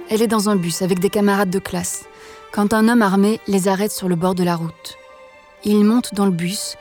Elle 0.09 0.21
est 0.21 0.27
dans 0.27 0.49
un 0.49 0.55
bus 0.55 0.81
avec 0.81 0.99
des 0.99 1.09
camarades 1.09 1.49
de 1.49 1.59
classe 1.59 2.05
quand 2.53 2.73
un 2.73 2.87
homme 2.87 3.01
armé 3.01 3.41
les 3.47 3.67
arrête 3.67 3.91
sur 3.91 4.07
le 4.07 4.15
bord 4.15 4.35
de 4.35 4.43
la 4.43 4.55
route. 4.55 4.97
Il 5.65 5.85
monte 5.85 6.13
dans 6.13 6.25
le 6.25 6.31
bus 6.31 6.75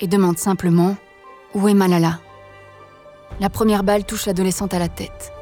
et 0.00 0.06
demande 0.06 0.38
simplement 0.38 0.94
Où 1.54 1.66
est 1.66 1.74
Malala? 1.74 2.20
La 3.40 3.50
première 3.50 3.82
balle 3.82 4.04
touche 4.04 4.26
l'adolescente 4.26 4.74
à 4.74 4.78
la 4.78 4.88
tête. 4.88 5.32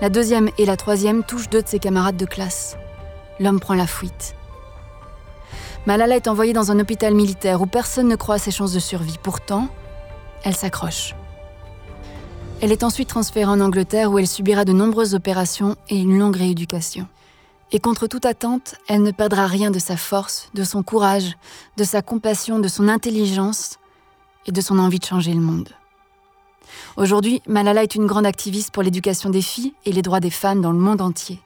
La 0.00 0.10
deuxième 0.10 0.48
et 0.56 0.64
la 0.64 0.76
troisième 0.76 1.24
touchent 1.24 1.50
deux 1.50 1.62
de 1.62 1.66
ses 1.66 1.80
camarades 1.80 2.16
de 2.16 2.26
classe. 2.26 2.76
L'homme 3.40 3.58
prend 3.58 3.74
la 3.74 3.88
fuite. 3.88 4.36
Malala 5.86 6.14
est 6.14 6.28
envoyée 6.28 6.52
dans 6.52 6.70
un 6.70 6.78
hôpital 6.78 7.14
militaire 7.14 7.62
où 7.62 7.66
personne 7.66 8.06
ne 8.06 8.14
croit 8.14 8.36
à 8.36 8.38
ses 8.38 8.52
chances 8.52 8.72
de 8.72 8.78
survie. 8.78 9.18
Pourtant, 9.20 9.66
elle 10.44 10.54
s'accroche. 10.54 11.16
Elle 12.60 12.70
est 12.70 12.84
ensuite 12.84 13.08
transférée 13.08 13.50
en 13.50 13.60
Angleterre 13.60 14.12
où 14.12 14.20
elle 14.20 14.28
subira 14.28 14.64
de 14.64 14.72
nombreuses 14.72 15.16
opérations 15.16 15.74
et 15.88 15.98
une 15.98 16.16
longue 16.16 16.36
rééducation. 16.36 17.08
Et 17.72 17.78
contre 17.78 18.08
toute 18.08 18.26
attente, 18.26 18.74
elle 18.88 19.02
ne 19.02 19.12
perdra 19.12 19.46
rien 19.46 19.70
de 19.70 19.78
sa 19.78 19.96
force, 19.96 20.50
de 20.54 20.64
son 20.64 20.82
courage, 20.82 21.36
de 21.76 21.84
sa 21.84 22.02
compassion, 22.02 22.58
de 22.58 22.66
son 22.66 22.88
intelligence 22.88 23.78
et 24.46 24.52
de 24.52 24.60
son 24.60 24.78
envie 24.78 24.98
de 24.98 25.04
changer 25.04 25.32
le 25.32 25.40
monde. 25.40 25.68
Aujourd'hui, 26.96 27.42
Malala 27.46 27.84
est 27.84 27.94
une 27.94 28.06
grande 28.06 28.26
activiste 28.26 28.72
pour 28.72 28.82
l'éducation 28.82 29.30
des 29.30 29.42
filles 29.42 29.74
et 29.84 29.92
les 29.92 30.02
droits 30.02 30.20
des 30.20 30.30
femmes 30.30 30.60
dans 30.60 30.72
le 30.72 30.78
monde 30.78 31.00
entier. 31.00 31.40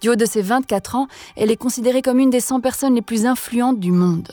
Du 0.00 0.08
haut 0.08 0.16
de 0.16 0.26
ses 0.26 0.42
24 0.42 0.96
ans, 0.96 1.06
elle 1.36 1.50
est 1.50 1.56
considérée 1.56 2.02
comme 2.02 2.18
une 2.18 2.30
des 2.30 2.40
100 2.40 2.60
personnes 2.60 2.94
les 2.94 3.02
plus 3.02 3.24
influentes 3.24 3.78
du 3.78 3.92
monde. 3.92 4.32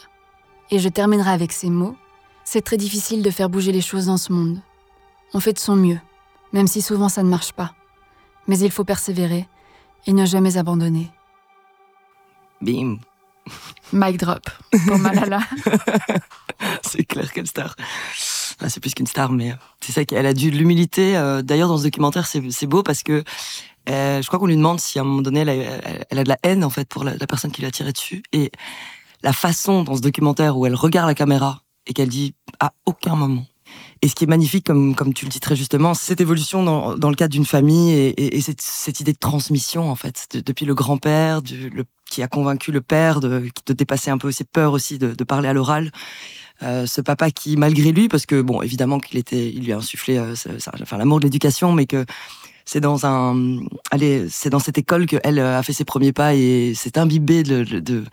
Et 0.72 0.80
je 0.80 0.90
terminerai 0.90 1.32
avec 1.32 1.52
ces 1.52 1.70
mots. 1.70 1.96
C'est 2.44 2.64
très 2.64 2.78
difficile 2.78 3.22
de 3.22 3.30
faire 3.30 3.50
bouger 3.50 3.72
les 3.72 3.82
choses 3.82 4.08
dans 4.08 4.18
ce 4.18 4.34
monde. 4.34 4.60
On 5.34 5.40
fait 5.40 5.54
de 5.54 5.60
son 5.60 5.76
mieux, 5.76 6.00
même 6.54 6.68
si 6.68 6.82
souvent 6.82 7.10
ça 7.10 7.22
ne 7.22 7.30
marche 7.30 7.54
pas. 7.54 7.74
Mais 8.48 8.58
il 8.60 8.72
faut 8.72 8.84
persévérer 8.84 9.48
et 10.08 10.14
ne 10.14 10.26
jamais 10.26 10.58
abandonner. 10.58 11.12
Bim. 12.62 12.98
Mic 13.94 14.18
drop 14.18 14.48
pour 14.88 14.98
Malala. 15.00 15.40
c'est 16.84 17.04
clair 17.04 17.32
quelle 17.34 17.48
star. 17.48 17.76
C'est 18.68 18.80
plus 18.80 18.94
qu'une 18.94 19.08
star, 19.08 19.32
mais 19.32 19.54
c'est 19.80 19.92
ça 19.92 20.06
qu'elle 20.06 20.26
a 20.26 20.34
dû 20.34 20.52
de 20.52 20.58
l'humilité. 20.58 21.18
Euh, 21.18 21.42
d'ailleurs, 21.42 21.70
dans 21.70 21.78
ce 21.78 21.84
documentaire, 21.84 22.28
c'est 22.28 22.68
beau 22.68 22.84
parce 22.84 23.04
que 23.04 23.24
euh, 23.90 24.22
je 24.22 24.28
crois 24.28 24.40
qu'on 24.40 24.48
lui 24.48 24.58
demande 24.58 24.80
si 24.80 25.00
à 25.00 25.02
un 25.02 25.06
moment 25.06 25.22
donné, 25.22 25.40
elle 25.40 25.50
a, 25.50 25.54
elle 26.10 26.20
a, 26.20 26.24
de 26.24 26.30
la 26.30 26.38
haine 26.44 26.64
en 26.64 26.70
fait 26.70 26.88
pour 26.88 27.04
la, 27.04 27.16
personne 27.28 27.52
qui 27.52 27.62
lui 27.62 27.68
a 27.68 27.72
tiré 27.72 27.92
dessus. 27.92 28.22
Et 28.34 28.52
la 29.24 29.34
façon 29.34 29.84
dans 29.84 29.96
ce 29.96 30.02
documentaire 30.02 30.58
où 30.58 30.66
elle 30.66 30.76
regarde 30.76 31.08
la 31.08 31.16
caméra 31.16 31.64
et 31.88 31.94
qu'elle 31.94 32.10
dit 32.10 32.36
à 32.60 32.74
aucun 32.86 33.16
moment. 33.16 33.46
Et 34.02 34.08
ce 34.08 34.16
qui 34.16 34.24
est 34.24 34.28
magnifique, 34.28 34.66
comme, 34.66 34.96
comme 34.96 35.14
tu 35.14 35.26
le 35.26 35.32
dis 35.32 35.40
très 35.40 35.56
justement, 35.56 35.94
c'est 35.94 36.06
cette 36.06 36.22
évolution 36.22 36.64
dans, 36.64 36.98
dans 36.98 37.10
le 37.10 37.16
cadre 37.16 37.32
d'une 37.32 37.46
famille 37.46 37.92
et, 37.92 38.38
et, 38.38 38.42
cette, 38.42 38.62
cette, 38.62 39.02
idée 39.02 39.12
de 39.12 39.18
transmission, 39.18 39.90
en 39.90 39.96
fait, 39.96 40.38
depuis 40.46 40.66
le 40.66 40.74
grand-père, 40.74 41.42
qui 42.10 42.24
a 42.24 42.28
convaincu 42.28 42.72
le 42.72 42.82
père 42.82 43.20
de, 43.20 43.50
de 43.66 43.74
dépasser 43.74 44.10
un 44.10 44.18
peu 44.18 44.32
ses 44.32 44.46
peurs 44.46 44.72
aussi, 44.74 44.98
de, 44.98 45.14
de 45.14 45.24
parler 45.24 45.50
à 45.50 45.54
l'oral. 45.54 45.92
Euh, 46.62 46.86
ce 46.86 47.00
papa 47.00 47.32
qui, 47.32 47.56
malgré 47.56 47.92
lui, 47.92 48.10
parce 48.10 48.26
que 48.26 48.42
bon, 48.42 48.62
évidemment 48.62 49.00
qu'il 49.00 49.18
était, 49.18 49.50
il 49.50 49.64
lui 49.64 49.72
a 49.72 49.78
insufflé, 49.78 50.18
euh, 50.18 50.34
enfin 50.82 50.98
l'amour 50.98 51.20
de 51.20 51.26
l'éducation, 51.26 51.72
mais 51.72 51.86
que 51.86 52.06
c'est 52.66 52.82
dans 52.82 53.06
un, 53.06 53.60
allez, 53.92 54.28
c'est 54.30 54.50
dans 54.50 54.60
cette 54.60 54.78
école 54.78 55.06
qu'elle 55.06 55.40
euh, 55.40 55.58
a 55.58 55.64
fait 55.64 55.72
ses 55.72 55.86
premiers 55.86 56.12
pas 56.12 56.36
et 56.36 56.74
c'est 56.76 56.98
imbibé 56.98 57.44
de, 57.44 57.64
de, 57.64 57.80
de, 57.80 58.04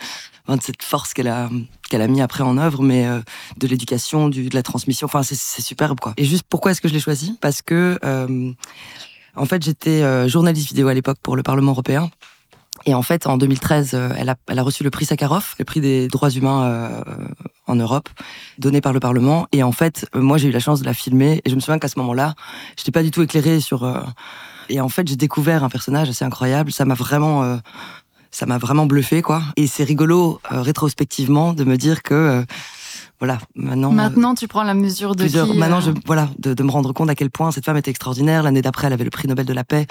cette 0.61 0.83
force 0.83 1.15
qu'elle 1.15 1.29
a, 1.29 1.49
qu'elle 1.88 2.03
a 2.03 2.09
mis 2.09 2.21
après 2.21 2.43
en 2.43 2.59
œuvre, 2.59 2.83
mais 2.83 3.07
euh, 3.07 3.21
de 3.57 3.67
l'éducation, 3.67 4.29
de 4.29 4.55
la 4.55 4.62
transmission. 4.62 5.07
Enfin, 5.07 5.23
c'est 5.23 5.62
superbe 5.62 6.00
quoi. 6.00 6.15
Et 6.17 6.25
juste 6.25 6.45
pourquoi 6.49 6.71
est-ce 6.71 6.81
que 6.81 6.88
je 6.88 6.95
l'ai 6.95 7.00
choisi 7.00 7.37
Parce 7.41 7.62
que 7.62 7.99
euh, 8.05 8.53
en 9.35 9.45
fait, 9.45 9.62
j'étais 9.62 10.29
journaliste 10.29 10.69
vidéo 10.69 10.88
à 10.88 10.95
l'époque 10.95 11.19
pour 11.23 11.37
le 11.37 11.43
Parlement 11.43 11.73
européen. 11.73 12.11
Et 12.85 12.95
en 12.95 13.03
fait, 13.03 13.26
en 13.26 13.37
2013, 13.37 13.95
elle 14.17 14.29
a, 14.29 14.37
elle 14.49 14.59
a 14.59 14.62
reçu 14.62 14.85
le 14.85 14.91
prix 14.91 15.05
Sakharov, 15.05 15.55
le 15.59 15.65
prix 15.65 15.81
des 15.81 16.09
droits 16.09 16.31
humains 16.31 17.03
en 17.67 17.75
Europe, 17.75 18.09
donné 18.59 18.81
par 18.81 18.93
le 18.93 19.00
Parlement. 19.00 19.47
Et 19.53 19.62
en 19.62 19.73
fait, 19.73 20.09
moi, 20.15 20.38
j'ai 20.38 20.49
eu 20.49 20.53
la 20.53 20.61
chance 20.61 20.81
de 20.81 20.85
la 20.85 20.95
filmer. 20.95 21.41
Et 21.45 21.50
je 21.50 21.55
me 21.55 21.61
souviens 21.61 21.79
qu'à 21.79 21.88
ce 21.88 21.99
moment-là, 21.99 22.35
je 22.76 22.83
n'étais 22.83 22.93
pas 22.93 23.03
du 23.03 23.11
tout 23.11 23.23
éclairée 23.23 23.61
sur. 23.61 23.85
Euh, 23.85 24.00
et 24.69 24.81
en 24.81 24.88
fait, 24.88 25.07
j'ai 25.09 25.17
découvert 25.17 25.65
un 25.65 25.69
personnage 25.69 26.09
assez 26.09 26.25
incroyable. 26.25 26.73
Ça 26.73 26.85
m'a 26.85 26.95
vraiment, 26.95 27.43
euh, 27.43 27.57
ça 28.30 28.47
m'a 28.47 28.59
vraiment 28.59 28.87
bluffé, 28.87 29.23
quoi. 29.23 29.42
Et 29.56 29.66
c'est 29.66 29.85
rigolo 29.85 30.40
euh, 30.52 30.62
rétrospectivement 30.62 31.52
de 31.52 31.64
me 31.64 31.76
dire 31.76 32.02
que 32.02 32.45
voilà, 33.18 33.38
maintenant. 33.54 33.92
Maintenant, 33.92 34.35
tu 34.35 34.47
prends 34.47 34.62
la 34.62 34.75
mesure 34.75 35.16
de 35.16 35.23
plusieurs, 35.23 35.54
Maintenant, 35.54 35.80
je, 35.80 35.90
voilà, 36.04 36.28
de, 36.38 36.52
de, 36.52 36.62
me 36.62 36.71
rendre 36.71 36.92
compte 36.92 37.09
à 37.09 37.14
quel 37.14 37.30
point 37.30 37.50
cette 37.50 37.64
femme 37.64 37.78
était 37.78 37.90
extraordinaire. 37.90 38.42
L'année 38.42 38.61
d'après, 38.61 38.88
elle 38.88 38.92
avait 38.92 39.04
le 39.04 39.11
prix 39.11 39.26
Nobel 39.26 39.47
de 39.47 39.54
la 39.54 39.64
paix. 39.64 39.87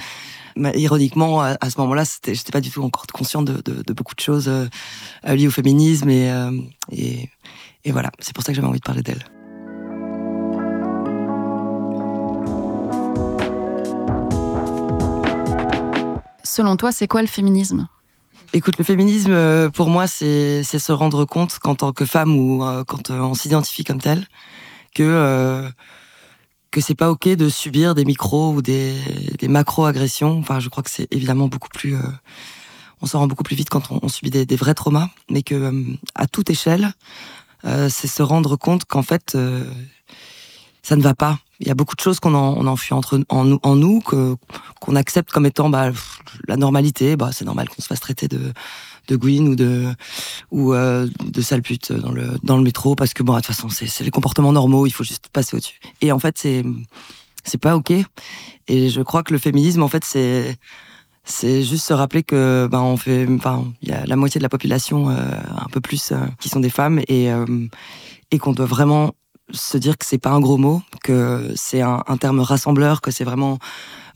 Mais, 0.56 0.74
ironiquement, 0.78 1.42
à, 1.42 1.70
ce 1.70 1.80
moment-là, 1.82 2.04
j'étais 2.24 2.52
pas 2.52 2.62
du 2.62 2.70
tout 2.70 2.84
encore 2.84 3.08
consciente 3.08 3.46
de, 3.46 3.62
de, 3.66 3.82
de 3.82 3.94
beaucoup 3.94 4.14
de 4.14 4.22
choses 4.22 4.48
euh, 4.48 4.68
liées 5.26 5.48
au 5.48 5.52
féminisme 5.52 6.10
et, 6.10 6.32
et 6.92 7.30
et 7.86 7.92
voilà, 7.92 8.10
c'est 8.20 8.34
pour 8.34 8.44
ça 8.44 8.52
que 8.52 8.56
j'avais 8.56 8.68
envie 8.68 8.80
de 8.80 8.84
parler 8.84 9.04
d'elle. 9.04 9.24
Selon 16.44 16.78
toi, 16.78 16.92
c'est 16.92 17.08
quoi 17.08 17.22
le 17.22 17.28
féminisme? 17.28 17.88
Écoute, 18.56 18.78
le 18.78 18.86
féminisme, 18.86 19.34
euh, 19.34 19.70
pour 19.70 19.90
moi, 19.90 20.08
c'est 20.08 20.64
se 20.64 20.92
rendre 20.94 21.26
compte 21.26 21.60
qu'en 21.60 21.76
tant 21.76 21.92
que 21.92 22.06
femme 22.06 22.38
ou 22.38 22.64
euh, 22.64 22.86
quand 22.86 23.10
euh, 23.10 23.20
on 23.20 23.34
s'identifie 23.34 23.84
comme 23.84 24.00
telle, 24.00 24.26
que 24.94 25.70
que 26.72 26.80
c'est 26.80 26.96
pas 26.96 27.12
ok 27.12 27.28
de 27.28 27.50
subir 27.50 27.96
des 27.96 28.06
micros 28.06 28.54
ou 28.54 28.62
des, 28.62 28.96
des 29.40 29.50
macro-agressions. 29.50 30.40
Enfin, 30.40 30.62
je 30.62 30.70
crois 30.70 30.84
que 30.84 30.90
c'est 30.90 31.14
évidemment 31.14 31.50
beaucoup 31.50 31.68
plus. 31.68 31.98
on 33.02 33.06
s'en 33.06 33.20
rend 33.20 33.28
beaucoup 33.28 33.44
plus 33.44 33.58
vite 33.58 33.70
quand 33.70 33.92
on, 33.92 34.08
subit 34.08 34.30
des, 34.30 34.46
des, 34.46 34.56
vrais 34.56 34.74
traumas, 34.74 35.10
mais 35.30 35.44
que 35.44 35.74
à 36.16 36.26
toute 36.26 36.50
échelle, 36.50 36.94
euh, 37.66 37.90
c'est 37.90 38.08
se 38.08 38.22
rendre 38.22 38.56
compte 38.56 38.86
qu'en 38.86 39.02
fait, 39.02 39.34
euh, 39.36 39.66
ça 40.86 40.96
ne 40.96 41.02
va 41.02 41.16
pas. 41.16 41.40
Il 41.60 41.68
y 41.68 41.72
a 41.72 41.74
beaucoup 41.74 41.96
de 41.96 42.02
choses 42.02 42.20
qu'on 42.20 42.36
en, 42.36 42.54
on 42.58 42.68
enfuit 42.68 42.94
entre 42.94 43.20
en, 43.30 43.76
nous, 43.76 44.02
qu'on 44.02 44.96
accepte 44.96 45.32
comme 45.32 45.48
étant 45.48 45.68
bah, 45.68 45.90
la 46.48 46.58
normalité. 46.58 47.16
Bah, 47.16 47.32
c'est 47.34 47.44
normal 47.44 47.70
qu'on 47.70 47.82
se 47.82 47.88
fasse 47.88 48.00
traiter 48.00 48.28
de 48.28 48.54
de 49.08 49.16
Gwyn 49.16 49.48
ou 49.48 49.56
de 49.56 49.88
ou 50.52 50.74
euh, 50.74 51.08
de 51.24 51.42
sale 51.42 51.64
pute 51.64 51.92
dans 51.92 52.12
le 52.12 52.38
dans 52.44 52.58
le 52.58 52.64
métro 52.64 52.96
parce 52.96 53.14
que 53.14 53.24
bon 53.24 53.34
de 53.34 53.38
toute 53.38 53.48
façon 53.48 53.70
c'est 53.70 54.04
les 54.04 54.12
comportements 54.12 54.52
normaux. 54.52 54.86
Il 54.86 54.92
faut 54.92 55.04
juste 55.04 55.30
passer 55.30 55.56
au-dessus. 55.56 55.80
Et 56.02 56.12
en 56.12 56.20
fait 56.20 56.38
c'est 56.38 56.64
c'est 57.44 57.60
pas 57.60 57.76
ok. 57.76 57.92
Et 58.68 58.90
je 58.90 59.02
crois 59.02 59.24
que 59.24 59.34
le 59.34 59.40
féminisme 59.40 59.82
en 59.82 59.88
fait 59.88 60.04
c'est 60.06 60.58
c'est 61.24 61.64
juste 61.64 61.86
se 61.86 61.94
rappeler 61.94 62.22
que 62.22 62.68
ben 62.72 62.82
on 62.82 62.98
fait 62.98 63.28
enfin 63.30 63.66
il 63.82 63.90
y 63.90 63.92
a 63.92 64.06
la 64.06 64.16
moitié 64.16 64.38
de 64.38 64.44
la 64.44 64.50
population 64.50 65.10
euh, 65.10 65.16
un 65.56 65.70
peu 65.72 65.82
plus 65.82 66.12
euh, 66.12 66.18
qui 66.40 66.50
sont 66.50 66.60
des 66.60 66.70
femmes 66.70 67.00
et 67.08 67.30
et 68.32 68.38
qu'on 68.40 68.54
doit 68.54 68.68
vraiment 68.68 69.14
se 69.52 69.78
dire 69.78 69.98
que 69.98 70.06
c'est 70.06 70.18
pas 70.18 70.32
un 70.32 70.40
gros 70.40 70.58
mot 70.58 70.82
que 71.04 71.52
c'est 71.56 71.82
un, 71.82 72.04
un, 72.08 72.18
terme 72.18 72.40
rassembleur 72.40 73.02
que 73.02 73.12
c'est 73.12 73.24
vraiment 73.24 73.60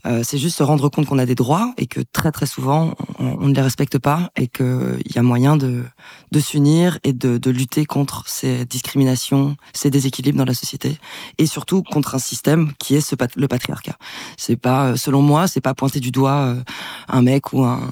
euh, 0.06 0.22
c'est 0.24 0.38
juste 0.38 0.56
se 0.56 0.62
rendre 0.62 0.88
compte 0.88 1.06
qu'on 1.06 1.18
a 1.18 1.26
des 1.26 1.34
droits 1.34 1.74
et 1.76 1.86
que 1.86 2.00
très 2.00 2.32
très 2.32 2.46
souvent 2.46 2.94
on, 3.18 3.48
ne 3.48 3.54
les 3.54 3.60
respecte 3.60 3.98
pas 3.98 4.30
et 4.36 4.48
qu'il 4.48 5.12
y 5.14 5.18
a 5.18 5.22
moyen 5.22 5.56
de, 5.56 5.84
de 6.32 6.40
s'unir 6.40 6.98
et 7.04 7.12
de, 7.12 7.36
de, 7.36 7.50
lutter 7.50 7.84
contre 7.84 8.24
ces 8.26 8.64
discriminations, 8.64 9.56
ces 9.74 9.90
déséquilibres 9.90 10.38
dans 10.38 10.46
la 10.46 10.54
société 10.54 10.98
et 11.36 11.46
surtout 11.46 11.82
contre 11.82 12.14
un 12.14 12.18
système 12.18 12.72
qui 12.78 12.94
est 12.96 13.00
ce, 13.00 13.14
le 13.36 13.48
patriarcat. 13.48 13.96
C'est 14.38 14.56
pas, 14.56 14.86
euh, 14.86 14.96
selon 14.96 15.20
moi, 15.20 15.46
c'est 15.46 15.60
pas 15.60 15.74
pointer 15.74 16.00
du 16.00 16.10
doigt 16.10 16.46
euh, 16.46 16.62
un 17.08 17.22
mec 17.22 17.52
ou 17.52 17.64
un, 17.64 17.90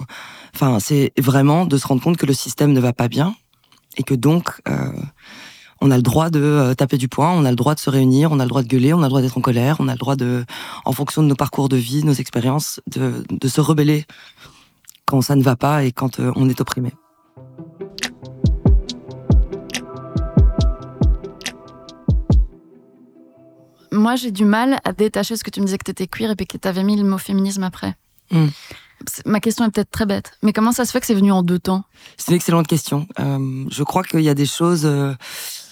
enfin 0.54 0.78
c'est 0.80 1.12
vraiment 1.18 1.66
de 1.66 1.76
se 1.76 1.86
rendre 1.86 2.02
compte 2.02 2.16
que 2.16 2.26
le 2.26 2.32
système 2.32 2.72
ne 2.72 2.80
va 2.80 2.94
pas 2.94 3.08
bien 3.08 3.34
et 3.98 4.02
que 4.02 4.14
donc 4.14 4.60
euh, 4.66 4.92
on 5.80 5.90
a 5.90 5.96
le 5.96 6.02
droit 6.02 6.30
de 6.30 6.40
euh, 6.40 6.74
taper 6.74 6.98
du 6.98 7.08
poing, 7.08 7.30
on 7.30 7.44
a 7.44 7.50
le 7.50 7.56
droit 7.56 7.74
de 7.74 7.80
se 7.80 7.90
réunir, 7.90 8.32
on 8.32 8.40
a 8.40 8.44
le 8.44 8.48
droit 8.48 8.62
de 8.62 8.68
gueuler, 8.68 8.92
on 8.92 9.00
a 9.00 9.02
le 9.02 9.08
droit 9.08 9.20
d'être 9.20 9.38
en 9.38 9.40
colère, 9.40 9.76
on 9.78 9.88
a 9.88 9.92
le 9.92 9.98
droit 9.98 10.16
de, 10.16 10.44
en 10.84 10.92
fonction 10.92 11.22
de 11.22 11.28
nos 11.28 11.36
parcours 11.36 11.68
de 11.68 11.76
vie, 11.76 12.04
nos 12.04 12.12
expériences, 12.12 12.80
de, 12.86 13.24
de 13.30 13.48
se 13.48 13.60
rebeller 13.60 14.04
quand 15.06 15.22
ça 15.22 15.36
ne 15.36 15.42
va 15.42 15.56
pas 15.56 15.84
et 15.84 15.92
quand 15.92 16.20
euh, 16.20 16.32
on 16.36 16.48
est 16.48 16.60
opprimé. 16.60 16.92
Moi, 23.90 24.16
j'ai 24.16 24.30
du 24.30 24.44
mal 24.44 24.78
à 24.84 24.92
détacher 24.92 25.36
ce 25.36 25.42
que 25.42 25.50
tu 25.50 25.60
me 25.60 25.66
disais 25.66 25.78
que 25.78 25.84
tu 25.84 25.90
étais 25.90 26.06
queer 26.06 26.30
et 26.38 26.46
que 26.46 26.56
tu 26.56 26.68
avais 26.68 26.84
mis 26.84 26.96
le 26.96 27.04
mot 27.04 27.18
féminisme 27.18 27.62
après. 27.62 27.96
Hmm. 28.30 28.48
Ma 29.24 29.40
question 29.40 29.64
est 29.64 29.70
peut-être 29.70 29.90
très 29.90 30.06
bête, 30.06 30.32
mais 30.42 30.52
comment 30.52 30.72
ça 30.72 30.84
se 30.84 30.90
fait 30.90 31.00
que 31.00 31.06
c'est 31.06 31.14
venu 31.14 31.32
en 31.32 31.42
deux 31.42 31.58
temps? 31.58 31.84
C'est 32.16 32.32
une 32.32 32.36
excellente 32.36 32.66
question. 32.66 33.06
Euh, 33.20 33.64
je 33.70 33.82
crois 33.84 34.02
qu'il 34.02 34.20
y 34.20 34.28
a 34.28 34.34
des 34.34 34.46
choses 34.46 34.84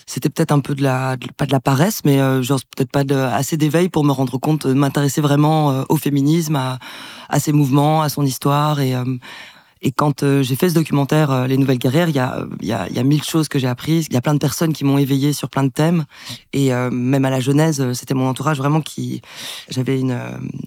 c'était 0.06 0.28
peut-être 0.30 0.52
un 0.52 0.60
peu 0.60 0.74
de 0.74 0.82
la 0.82 1.16
pas 1.36 1.46
de 1.46 1.52
la 1.52 1.60
paresse 1.60 2.02
mais 2.04 2.20
euh, 2.20 2.42
genre 2.42 2.60
peut-être 2.76 2.90
pas 2.90 3.04
assez 3.34 3.56
d'éveil 3.56 3.88
pour 3.88 4.04
me 4.04 4.12
rendre 4.12 4.38
compte 4.38 4.66
de 4.66 4.72
m'intéresser 4.72 5.20
vraiment 5.20 5.72
euh, 5.72 5.82
au 5.88 5.96
féminisme 5.96 6.56
à, 6.56 6.78
à 7.28 7.40
ses 7.40 7.52
mouvements 7.52 8.02
à 8.02 8.08
son 8.08 8.24
histoire 8.24 8.80
et 8.80 8.94
euh, 8.94 9.04
et 9.82 9.92
quand 9.92 10.22
euh, 10.22 10.42
j'ai 10.42 10.56
fait 10.56 10.70
ce 10.70 10.74
documentaire, 10.74 11.30
euh, 11.30 11.46
Les 11.46 11.56
Nouvelles 11.56 11.78
Guerrières, 11.78 12.08
il 12.08 12.16
y 12.16 12.18
a, 12.18 12.46
y, 12.62 12.68
y 12.68 12.98
a 12.98 13.02
mille 13.02 13.22
choses 13.22 13.48
que 13.48 13.58
j'ai 13.58 13.68
apprises. 13.68 14.06
Il 14.08 14.14
y 14.14 14.16
a 14.16 14.20
plein 14.20 14.34
de 14.34 14.38
personnes 14.38 14.72
qui 14.72 14.84
m'ont 14.84 14.98
éveillé 14.98 15.32
sur 15.32 15.50
plein 15.50 15.64
de 15.64 15.70
thèmes. 15.70 16.06
Et 16.52 16.72
euh, 16.72 16.90
même 16.90 17.24
à 17.24 17.30
la 17.30 17.40
Genèse, 17.40 17.92
c'était 17.92 18.14
mon 18.14 18.28
entourage 18.28 18.58
vraiment 18.58 18.80
qui... 18.80 19.20
J'avais 19.68 20.00
une, 20.00 20.18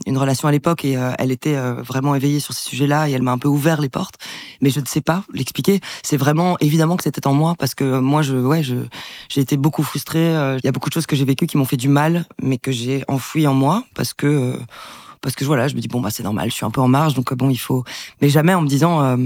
une 0.06 0.18
relation 0.18 0.48
à 0.48 0.51
l'époque 0.51 0.86
et 0.86 0.98
elle 1.18 1.32
était 1.32 1.58
vraiment 1.82 2.16
éveillée 2.16 2.39
sur 2.39 2.54
ces 2.54 2.70
sujets-là 2.70 3.10
et 3.10 3.13
elle 3.13 3.22
m'a 3.22 3.32
un 3.32 3.38
peu 3.38 3.48
ouvert 3.48 3.82
les 3.82 3.89
portes. 3.89 4.16
Mais 4.62 4.70
je 4.70 4.80
ne 4.80 4.86
sais 4.86 5.01
pas 5.01 5.24
l'expliquer. 5.34 5.80
C'est 6.04 6.18
vraiment 6.18 6.58
évidemment 6.60 6.98
que 6.98 7.04
c'était 7.04 7.25
en 7.28 7.34
moi 7.34 7.56
parce 7.58 7.75
que 7.75 8.00
moi, 8.00 8.22
je, 8.22 8.36
ouais, 8.36 8.62
je, 8.62 8.75
j'ai 9.30 9.42
été 9.42 9.58
beaucoup 9.58 9.84
frustrée. 9.84 10.32
Il 10.58 10.62
y 10.63 10.68
a 10.68 10.72
beaucoup 10.72 10.89
de 10.89 10.94
choses 10.94 11.06
que 11.06 11.16
j'ai 11.16 11.25
vécues 11.25 11.48
qui 11.48 11.58
m'ont 11.58 11.66
fait 11.66 11.78
du 11.78 11.89
mal, 11.89 12.25
mais 12.42 12.58
que 12.58 12.72
j'ai 12.72 13.04
enfoui 13.08 13.48
en 13.48 13.54
moi 13.54 13.84
parce 13.96 14.13
que 14.13 14.56
parce 15.22 15.36
que 15.36 15.46
voilà, 15.46 15.68
je 15.68 15.76
me 15.76 15.82
dis 15.82 15.88
bon 15.88 16.02
bah 16.02 16.10
c'est 16.12 16.24
normal, 16.24 16.50
je 16.50 16.56
suis 16.56 16.66
un 16.66 16.72
peu 16.72 16.82
en 16.82 16.88
marge, 16.88 17.14
donc 17.14 17.34
bon 17.34 17.50
il 17.50 17.58
faut, 17.58 17.84
mais 18.22 18.30
jamais 18.30 18.54
en 18.54 18.62
me 18.62 18.68
disant, 18.68 19.02
euh, 19.04 19.18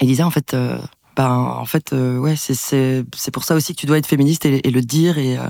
Elisa 0.00 0.26
en 0.26 0.30
fait, 0.30 0.54
euh, 0.54 0.78
ben 1.16 1.30
en 1.30 1.64
fait 1.64 1.92
euh, 1.92 2.18
ouais 2.18 2.36
c'est 2.36 3.04
pour 3.32 3.44
ça 3.44 3.54
aussi 3.54 3.74
que 3.74 3.80
tu 3.80 3.86
dois 3.86 3.98
être 3.98 4.06
féministe 4.06 4.46
et, 4.46 4.70
le 4.70 4.80
dire 4.80 5.18
et 5.18 5.36
euh, 5.36 5.48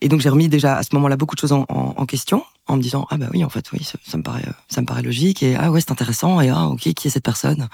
et 0.00 0.08
donc 0.08 0.20
j'ai 0.20 0.28
remis 0.28 0.48
déjà 0.48 0.76
à 0.76 0.82
ce 0.82 0.90
moment-là 0.92 1.16
beaucoup 1.16 1.34
de 1.34 1.40
choses 1.40 1.52
en, 1.52 2.06
question 2.06 2.44
en 2.66 2.76
me 2.76 2.82
disant 2.82 3.06
ah 3.10 3.16
bah 3.16 3.26
oui 3.32 3.44
en 3.44 3.48
fait 3.48 3.72
oui 3.72 3.82
ça, 3.82 4.16
me 4.16 4.22
paraît 4.22 4.44
ça 4.68 4.80
me 4.80 4.86
paraît 4.86 5.02
logique 5.02 5.42
et 5.42 5.56
ah 5.56 5.70
ouais 5.70 5.80
c'est 5.80 5.90
intéressant 5.90 6.40
et 6.40 6.50
ah 6.50 6.68
ok 6.68 6.92
qui 6.94 7.08
est 7.08 7.10
cette 7.10 7.24
personne? 7.24 7.68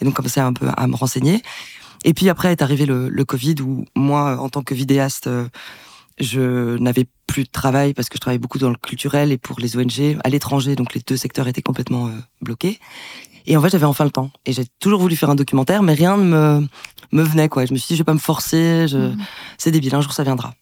Et 0.00 0.04
donc 0.04 0.14
commencer 0.14 0.40
un 0.40 0.52
peu 0.52 0.68
à 0.74 0.86
me 0.86 0.96
renseigner. 0.96 1.42
Et 2.04 2.14
puis 2.14 2.28
après 2.28 2.52
est 2.52 2.62
arrivé 2.62 2.86
le 2.86 3.24
Covid 3.24 3.56
où 3.60 3.84
moi 3.96 4.38
en 4.40 4.48
tant 4.48 4.62
que 4.62 4.72
vidéaste 4.72 5.28
je 6.20 6.76
n'avais 6.78 7.06
plus 7.26 7.44
de 7.44 7.50
travail 7.50 7.94
parce 7.94 8.08
que 8.08 8.16
je 8.16 8.20
travaillais 8.20 8.38
beaucoup 8.38 8.58
dans 8.58 8.70
le 8.70 8.76
culturel 8.76 9.32
et 9.32 9.38
pour 9.38 9.60
les 9.60 9.76
ONG 9.76 10.18
à 10.24 10.28
l'étranger 10.28 10.76
donc 10.76 10.94
les 10.94 11.02
deux 11.06 11.16
secteurs 11.16 11.46
étaient 11.46 11.62
complètement 11.62 12.10
bloqués 12.40 12.78
et 13.46 13.56
en 13.56 13.62
fait 13.62 13.70
j'avais 13.70 13.84
enfin 13.84 14.04
le 14.04 14.10
temps 14.10 14.30
et 14.46 14.52
j'ai 14.52 14.64
toujours 14.80 15.00
voulu 15.00 15.14
faire 15.14 15.30
un 15.30 15.34
documentaire 15.34 15.82
mais 15.82 15.94
rien 15.94 16.16
ne 16.16 16.24
me 16.24 16.68
me 17.12 17.22
venait 17.22 17.48
quoi. 17.48 17.64
Je 17.64 17.72
me 17.72 17.78
suis 17.78 17.88
dit 17.88 17.94
je 17.94 18.00
vais 18.00 18.04
pas 18.04 18.14
me 18.14 18.18
forcer, 18.18 18.86
je... 18.88 18.98
Mhm. 18.98 19.18
c'est 19.56 19.70
débile, 19.70 19.94
un 19.94 20.00
jour 20.00 20.12
ça 20.12 20.24
viendra. 20.24 20.54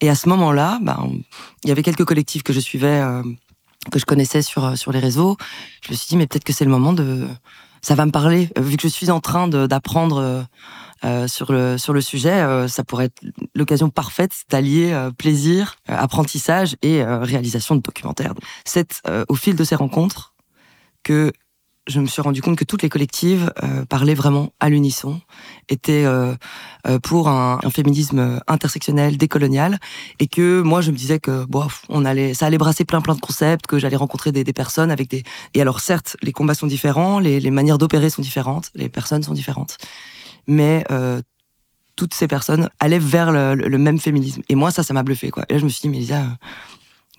Et 0.00 0.08
à 0.08 0.14
ce 0.14 0.28
moment-là, 0.28 0.78
ben, 0.82 1.10
il 1.64 1.68
y 1.68 1.70
avait 1.70 1.82
quelques 1.82 2.04
collectifs 2.04 2.42
que 2.42 2.52
je 2.52 2.60
suivais, 2.60 3.00
euh, 3.00 3.22
que 3.90 3.98
je 3.98 4.04
connaissais 4.04 4.42
sur 4.42 4.64
euh, 4.64 4.74
sur 4.74 4.92
les 4.92 4.98
réseaux. 4.98 5.36
Je 5.84 5.92
me 5.92 5.96
suis 5.96 6.08
dit 6.08 6.16
mais 6.16 6.26
peut-être 6.26 6.44
que 6.44 6.52
c'est 6.52 6.64
le 6.64 6.70
moment 6.70 6.92
de, 6.92 7.26
ça 7.82 7.94
va 7.94 8.06
me 8.06 8.10
parler 8.10 8.48
euh, 8.56 8.62
vu 8.62 8.76
que 8.76 8.82
je 8.82 8.88
suis 8.88 9.10
en 9.10 9.20
train 9.20 9.48
d'apprendre. 9.48 10.18
Euh, 10.18 10.42
sur 11.26 11.50
le 11.50 11.78
sur 11.78 11.92
le 11.92 12.00
sujet, 12.00 12.68
ça 12.68 12.84
pourrait 12.84 13.06
être 13.06 13.24
l'occasion 13.56 13.90
parfaite 13.90 14.44
d'allier 14.48 15.08
plaisir, 15.18 15.74
apprentissage 15.88 16.76
et 16.80 17.02
réalisation 17.02 17.74
de 17.74 17.80
documentaires. 17.80 18.34
C'est 18.64 19.02
au 19.28 19.34
fil 19.34 19.56
de 19.56 19.64
ces 19.64 19.74
rencontres 19.74 20.36
que 21.02 21.32
je 21.88 22.00
me 22.00 22.06
suis 22.06 22.22
rendu 22.22 22.42
compte 22.42 22.56
que 22.56 22.64
toutes 22.64 22.82
les 22.82 22.88
collectives 22.88 23.52
euh, 23.62 23.84
parlaient 23.84 24.14
vraiment 24.14 24.52
à 24.60 24.68
l'unisson, 24.68 25.20
étaient 25.68 26.04
euh, 26.04 26.34
euh, 26.86 26.98
pour 27.00 27.28
un, 27.28 27.58
féminisme 27.70 28.40
intersectionnel, 28.46 29.16
décolonial, 29.16 29.78
et 30.20 30.28
que 30.28 30.60
moi 30.60 30.80
je 30.80 30.92
me 30.92 30.96
disais 30.96 31.18
que 31.18 31.44
on 31.88 32.04
allait, 32.04 32.34
ça 32.34 32.46
allait 32.46 32.58
brasser 32.58 32.84
plein 32.84 33.00
plein 33.00 33.14
de 33.14 33.20
concepts, 33.20 33.66
que 33.66 33.78
j'allais 33.78 33.96
rencontrer 33.96 34.30
des, 34.30 34.44
personnes 34.52 34.90
avec 34.90 35.08
des. 35.08 35.24
Et 35.54 35.60
alors 35.60 35.80
certes, 35.80 36.16
les 36.22 36.32
combats 36.32 36.54
sont 36.54 36.66
différents, 36.66 37.18
les, 37.18 37.40
les 37.40 37.50
manières 37.50 37.78
d'opérer 37.78 38.10
sont 38.10 38.22
différentes, 38.22 38.70
les 38.74 38.88
personnes 38.88 39.22
sont 39.22 39.34
différentes, 39.34 39.78
mais 40.46 40.84
toutes 41.96 42.14
ces 42.14 42.28
personnes 42.28 42.68
allaient 42.80 42.98
vers 42.98 43.32
le, 43.32 43.54
le, 43.54 43.78
même 43.78 43.98
féminisme. 43.98 44.42
Et 44.48 44.54
moi 44.54 44.70
ça, 44.70 44.82
ça 44.82 44.94
m'a 44.94 45.02
bluffé 45.02 45.30
quoi. 45.30 45.44
Et 45.48 45.54
là 45.54 45.58
je 45.58 45.64
me 45.64 45.68
suis 45.68 45.80
dit, 45.82 45.88
mais 45.88 45.98
Lisa 45.98 46.24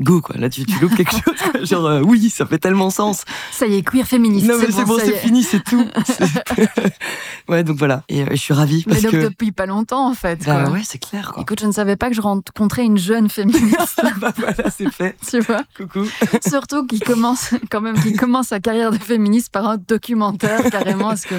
go 0.01 0.21
quoi. 0.21 0.35
Là 0.37 0.49
tu, 0.49 0.65
tu 0.65 0.79
loupes 0.79 0.95
quelque 0.95 1.11
chose 1.11 1.63
genre 1.69 1.85
euh, 1.85 2.01
oui 2.01 2.29
ça 2.29 2.45
fait 2.45 2.57
tellement 2.57 2.89
sens. 2.89 3.25
Ça 3.51 3.67
y 3.67 3.75
est 3.75 3.83
queer 3.83 4.05
féministe 4.05 4.47
non 4.47 4.57
mais 4.59 4.71
c'est 4.71 4.85
bon, 4.85 4.97
c'est 4.99 5.17
fini 5.17 5.43
c'est 5.43 5.63
tout. 5.63 5.85
Ouais 7.49 7.63
donc 7.63 7.77
voilà. 7.77 8.03
Et 8.09 8.23
euh, 8.23 8.27
je 8.31 8.35
suis 8.37 8.53
ravie 8.53 8.83
parce 8.83 8.97
mais 8.97 9.03
donc 9.03 9.11
que 9.11 9.27
depuis 9.27 9.51
pas 9.51 9.65
longtemps 9.65 10.09
en 10.09 10.13
fait 10.13 10.45
bah, 10.45 10.69
ouais 10.69 10.81
c'est 10.83 10.97
clair 10.97 11.31
quoi. 11.33 11.43
Écoute 11.43 11.59
je 11.59 11.67
ne 11.67 11.71
savais 11.71 11.95
pas 11.95 12.09
que 12.09 12.15
je 12.15 12.21
rencontrais 12.21 12.83
une 12.85 12.97
jeune 12.97 13.29
féministe. 13.29 14.01
Bah 14.19 14.31
voilà 14.37 14.69
c'est 14.69 14.91
fait. 14.91 15.15
Tu 15.29 15.39
vois. 15.39 15.63
Coucou. 15.75 16.05
Surtout 16.47 16.85
qui 16.85 16.99
commence 16.99 17.51
quand 17.69 17.81
même 17.81 17.99
qui 18.01 18.13
commence 18.13 18.47
sa 18.47 18.59
carrière 18.59 18.91
de 18.91 18.97
féministe 18.97 19.51
par 19.51 19.67
un 19.67 19.77
documentaire 19.77 20.69
carrément 20.69 21.09
parce 21.09 21.25
que 21.25 21.35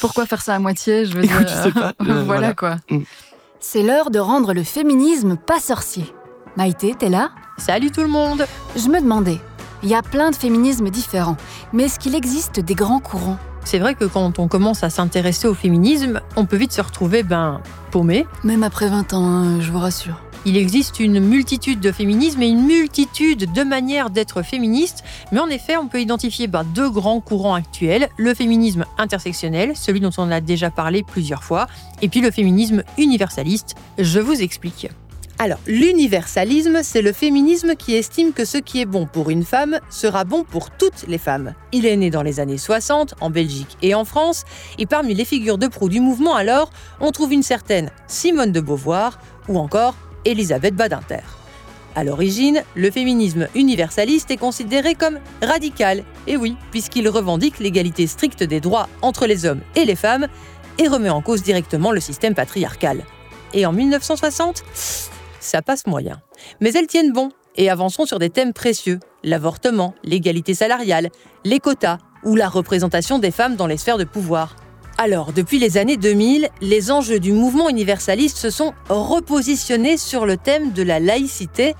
pourquoi 0.00 0.26
faire 0.26 0.42
ça 0.42 0.54
à 0.54 0.58
moitié 0.58 1.04
je 1.04 1.14
veux 1.14 1.24
écoute, 1.24 1.46
dire 1.46 1.48
je 1.48 1.62
sais 1.62 1.72
pas. 1.72 1.92
Euh, 2.02 2.22
voilà, 2.24 2.54
quoi. 2.54 2.76
Mm. 2.90 3.00
c'est 3.60 3.82
l'heure 3.82 4.10
de 4.10 4.18
rendre 4.18 4.52
le 4.52 4.62
féminisme 4.62 5.36
pas 5.36 5.60
sorcier. 5.60 6.04
Maïté, 6.56 6.94
t'es 6.94 7.08
là? 7.08 7.30
Salut 7.58 7.90
tout 7.90 8.02
le 8.02 8.08
monde 8.08 8.46
Je 8.76 8.88
me 8.88 9.00
demandais, 9.00 9.40
il 9.82 9.88
y 9.88 9.94
a 9.94 10.02
plein 10.02 10.30
de 10.30 10.36
féminismes 10.36 10.90
différents, 10.90 11.38
mais 11.72 11.84
est-ce 11.84 11.98
qu'il 11.98 12.14
existe 12.14 12.60
des 12.60 12.74
grands 12.74 13.00
courants? 13.00 13.38
C'est 13.64 13.78
vrai 13.78 13.94
que 13.94 14.04
quand 14.04 14.38
on 14.38 14.46
commence 14.46 14.84
à 14.84 14.90
s'intéresser 14.90 15.48
au 15.48 15.54
féminisme, 15.54 16.20
on 16.36 16.44
peut 16.44 16.56
vite 16.56 16.72
se 16.72 16.82
retrouver, 16.82 17.22
ben, 17.22 17.60
paumé. 17.90 18.26
Même 18.44 18.62
après 18.62 18.88
20 18.88 19.14
ans, 19.14 19.24
hein, 19.24 19.60
je 19.60 19.72
vous 19.72 19.78
rassure. 19.78 20.20
Il 20.44 20.56
existe 20.56 21.00
une 21.00 21.18
multitude 21.18 21.80
de 21.80 21.90
féminismes 21.90 22.42
et 22.42 22.48
une 22.48 22.64
multitude 22.64 23.52
de 23.52 23.62
manières 23.64 24.10
d'être 24.10 24.42
féministe, 24.42 25.02
mais 25.32 25.40
en 25.40 25.48
effet, 25.48 25.76
on 25.76 25.88
peut 25.88 26.00
identifier 26.00 26.46
ben, 26.46 26.62
deux 26.62 26.90
grands 26.90 27.20
courants 27.20 27.54
actuels, 27.54 28.08
le 28.18 28.34
féminisme 28.34 28.84
intersectionnel, 28.98 29.72
celui 29.74 30.00
dont 30.00 30.12
on 30.18 30.30
a 30.30 30.40
déjà 30.40 30.70
parlé 30.70 31.02
plusieurs 31.02 31.42
fois, 31.42 31.66
et 32.02 32.08
puis 32.08 32.20
le 32.20 32.30
féminisme 32.30 32.84
universaliste. 32.98 33.74
Je 33.98 34.20
vous 34.20 34.40
explique. 34.40 34.88
Alors, 35.38 35.58
l'universalisme, 35.66 36.78
c'est 36.82 37.02
le 37.02 37.12
féminisme 37.12 37.76
qui 37.76 37.94
estime 37.94 38.32
que 38.32 38.46
ce 38.46 38.56
qui 38.56 38.80
est 38.80 38.86
bon 38.86 39.04
pour 39.04 39.28
une 39.28 39.44
femme 39.44 39.80
sera 39.90 40.24
bon 40.24 40.44
pour 40.44 40.70
toutes 40.70 41.06
les 41.08 41.18
femmes. 41.18 41.52
Il 41.72 41.84
est 41.84 41.96
né 41.96 42.08
dans 42.08 42.22
les 42.22 42.40
années 42.40 42.56
60, 42.56 43.16
en 43.20 43.28
Belgique 43.28 43.76
et 43.82 43.94
en 43.94 44.06
France, 44.06 44.44
et 44.78 44.86
parmi 44.86 45.12
les 45.12 45.26
figures 45.26 45.58
de 45.58 45.66
proue 45.66 45.90
du 45.90 46.00
mouvement 46.00 46.34
alors, 46.34 46.70
on 47.00 47.12
trouve 47.12 47.34
une 47.34 47.42
certaine 47.42 47.90
Simone 48.06 48.50
de 48.50 48.60
Beauvoir 48.60 49.18
ou 49.46 49.58
encore 49.58 49.94
Elisabeth 50.24 50.74
Badinter. 50.74 51.20
À 51.94 52.02
l'origine, 52.02 52.62
le 52.74 52.90
féminisme 52.90 53.48
universaliste 53.54 54.30
est 54.30 54.38
considéré 54.38 54.94
comme 54.94 55.18
radical, 55.42 56.04
et 56.26 56.38
oui, 56.38 56.56
puisqu'il 56.70 57.10
revendique 57.10 57.58
l'égalité 57.58 58.06
stricte 58.06 58.42
des 58.42 58.60
droits 58.60 58.88
entre 59.02 59.26
les 59.26 59.44
hommes 59.44 59.60
et 59.74 59.84
les 59.84 59.96
femmes, 59.96 60.28
et 60.78 60.88
remet 60.88 61.10
en 61.10 61.20
cause 61.20 61.42
directement 61.42 61.92
le 61.92 62.00
système 62.00 62.34
patriarcal. 62.34 63.04
Et 63.52 63.64
en 63.64 63.72
1960, 63.72 64.64
ça 65.46 65.62
passe 65.62 65.86
moyen. 65.86 66.20
Mais 66.60 66.72
elles 66.72 66.86
tiennent 66.86 67.12
bon 67.12 67.30
et 67.56 67.70
avanceront 67.70 68.06
sur 68.06 68.18
des 68.18 68.30
thèmes 68.30 68.52
précieux, 68.52 69.00
l'avortement, 69.22 69.94
l'égalité 70.04 70.54
salariale, 70.54 71.10
les 71.44 71.58
quotas 71.58 71.98
ou 72.24 72.34
la 72.34 72.48
représentation 72.48 73.18
des 73.18 73.30
femmes 73.30 73.56
dans 73.56 73.66
les 73.66 73.76
sphères 73.76 73.98
de 73.98 74.04
pouvoir. 74.04 74.56
Alors, 74.98 75.32
depuis 75.32 75.58
les 75.58 75.76
années 75.76 75.98
2000, 75.98 76.48
les 76.62 76.90
enjeux 76.90 77.20
du 77.20 77.32
mouvement 77.32 77.68
universaliste 77.68 78.38
se 78.38 78.50
sont 78.50 78.72
repositionnés 78.88 79.98
sur 79.98 80.24
le 80.24 80.36
thème 80.36 80.72
de 80.72 80.82
la 80.82 81.00
laïcité. 81.00 81.74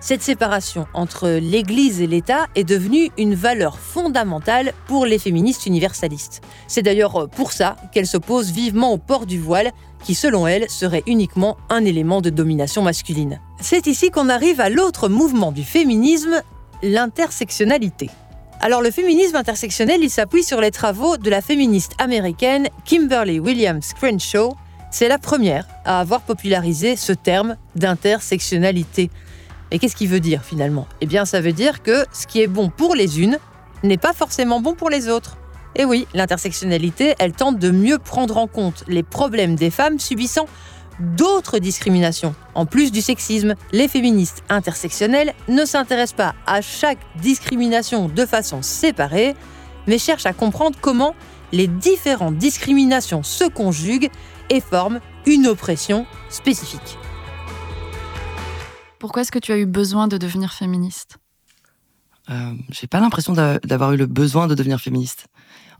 Cette 0.00 0.22
séparation 0.22 0.86
entre 0.94 1.28
l'Église 1.28 2.00
et 2.00 2.06
l'État 2.06 2.46
est 2.54 2.64
devenue 2.64 3.10
une 3.16 3.34
valeur 3.34 3.78
fondamentale 3.78 4.72
pour 4.86 5.06
les 5.06 5.18
féministes 5.18 5.66
universalistes. 5.66 6.42
C'est 6.68 6.82
d'ailleurs 6.82 7.28
pour 7.30 7.52
ça 7.52 7.76
qu'elles 7.92 8.06
s'opposent 8.06 8.52
vivement 8.52 8.92
au 8.92 8.98
port 8.98 9.26
du 9.26 9.40
voile 9.40 9.72
qui 10.04 10.14
selon 10.14 10.46
elle 10.46 10.68
serait 10.70 11.02
uniquement 11.06 11.56
un 11.68 11.84
élément 11.84 12.20
de 12.20 12.30
domination 12.30 12.82
masculine. 12.82 13.40
C'est 13.60 13.86
ici 13.86 14.10
qu'on 14.10 14.28
arrive 14.28 14.60
à 14.60 14.70
l'autre 14.70 15.08
mouvement 15.08 15.52
du 15.52 15.64
féminisme, 15.64 16.42
l'intersectionnalité. 16.82 18.10
Alors 18.60 18.82
le 18.82 18.90
féminisme 18.90 19.36
intersectionnel, 19.36 20.00
il 20.02 20.10
s'appuie 20.10 20.42
sur 20.42 20.60
les 20.60 20.70
travaux 20.70 21.16
de 21.16 21.30
la 21.30 21.40
féministe 21.40 21.92
américaine 21.98 22.68
Kimberly 22.84 23.38
Williams 23.38 23.92
Crenshaw. 23.94 24.56
C'est 24.90 25.08
la 25.08 25.18
première 25.18 25.66
à 25.84 26.00
avoir 26.00 26.22
popularisé 26.22 26.96
ce 26.96 27.12
terme 27.12 27.56
d'intersectionnalité. 27.76 29.10
Et 29.70 29.78
qu'est-ce 29.78 29.94
qu'il 29.94 30.08
veut 30.08 30.20
dire 30.20 30.42
finalement? 30.42 30.86
Eh 31.00 31.06
bien 31.06 31.24
ça 31.24 31.40
veut 31.40 31.52
dire 31.52 31.82
que 31.82 32.04
ce 32.12 32.26
qui 32.26 32.40
est 32.40 32.46
bon 32.46 32.70
pour 32.70 32.94
les 32.94 33.20
unes 33.20 33.38
n'est 33.84 33.98
pas 33.98 34.12
forcément 34.12 34.60
bon 34.60 34.74
pour 34.74 34.90
les 34.90 35.08
autres. 35.08 35.36
Et 35.78 35.84
oui, 35.84 36.08
l'intersectionnalité, 36.12 37.14
elle 37.20 37.32
tente 37.32 37.58
de 37.58 37.70
mieux 37.70 37.98
prendre 37.98 38.36
en 38.36 38.48
compte 38.48 38.82
les 38.88 39.04
problèmes 39.04 39.54
des 39.54 39.70
femmes 39.70 40.00
subissant 40.00 40.46
d'autres 40.98 41.60
discriminations. 41.60 42.34
En 42.56 42.66
plus 42.66 42.90
du 42.90 43.00
sexisme, 43.00 43.54
les 43.70 43.86
féministes 43.86 44.42
intersectionnelles 44.48 45.32
ne 45.46 45.64
s'intéressent 45.64 46.16
pas 46.16 46.34
à 46.46 46.60
chaque 46.60 46.98
discrimination 47.20 48.08
de 48.08 48.26
façon 48.26 48.60
séparée, 48.62 49.36
mais 49.86 49.98
cherchent 49.98 50.26
à 50.26 50.32
comprendre 50.32 50.76
comment 50.80 51.14
les 51.52 51.68
différentes 51.68 52.36
discriminations 52.36 53.22
se 53.22 53.44
conjuguent 53.44 54.10
et 54.50 54.60
forment 54.60 54.98
une 55.26 55.46
oppression 55.46 56.06
spécifique. 56.28 56.98
Pourquoi 58.98 59.22
est-ce 59.22 59.30
que 59.30 59.38
tu 59.38 59.52
as 59.52 59.58
eu 59.58 59.66
besoin 59.66 60.08
de 60.08 60.18
devenir 60.18 60.52
féministe? 60.52 61.18
Euh, 62.30 62.52
J'ai 62.70 62.88
pas 62.88 62.98
l'impression 62.98 63.32
d'avoir 63.32 63.92
eu 63.92 63.96
le 63.96 64.06
besoin 64.06 64.48
de 64.48 64.56
devenir 64.56 64.80
féministe. 64.80 65.28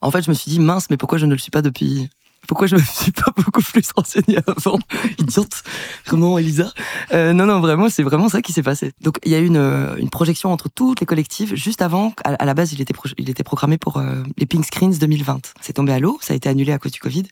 En 0.01 0.11
fait, 0.11 0.23
je 0.23 0.31
me 0.31 0.35
suis 0.35 0.51
dit, 0.51 0.61
mince, 0.61 0.91
mais 0.91 0.97
pourquoi 0.97 1.19
je 1.19 1.27
ne 1.27 1.33
le 1.33 1.39
suis 1.39 1.51
pas 1.51 1.63
depuis? 1.63 2.09
Pourquoi 2.47 2.67
je 2.67 2.77
me 2.77 2.81
suis 2.81 3.13
pas 3.13 3.33
beaucoup 3.37 3.63
plus 3.63 3.91
renseignée 3.95 4.39
avant? 4.47 4.79
Idiote 5.19 5.63
Comment, 6.07 6.39
Elisa? 6.39 6.73
Euh, 7.13 7.33
Non, 7.33 7.47
non, 7.47 7.61
vraiment, 7.61 7.89
c'est 7.89 8.03
vraiment 8.03 8.29
ça 8.29 8.43
qui 8.43 8.53
s'est 8.53 8.63
passé. 8.63 8.93
Donc, 9.01 9.19
il 9.25 9.33
y 9.33 9.35
a 9.35 9.39
eu 9.39 9.47
une, 9.47 9.57
euh, 9.57 10.07
projection 10.11 10.53
entre 10.53 10.69
toutes 10.69 11.01
les 11.01 11.07
collectives 11.07 11.55
juste 11.55 11.83
avant. 11.83 12.13
À, 12.25 12.45
la 12.45 12.55
base, 12.55 12.73
il 12.73 12.81
était, 12.81 12.95
il 13.19 13.31
était 13.31 13.45
programmé 13.45 13.79
pour 13.79 13.99
euh, 13.99 14.23
les 14.37 14.47
Pink 14.47 14.65
Screens 14.65 14.99
2020. 14.99 15.53
C'est 15.61 15.75
tombé 15.75 15.93
à 15.93 15.99
l'eau, 15.99 16.19
ça 16.21 16.33
a 16.33 16.37
été 16.37 16.49
annulé 16.49 16.73
à 16.73 16.79
cause 16.79 16.93
du 16.93 17.01
Covid. 17.01 17.25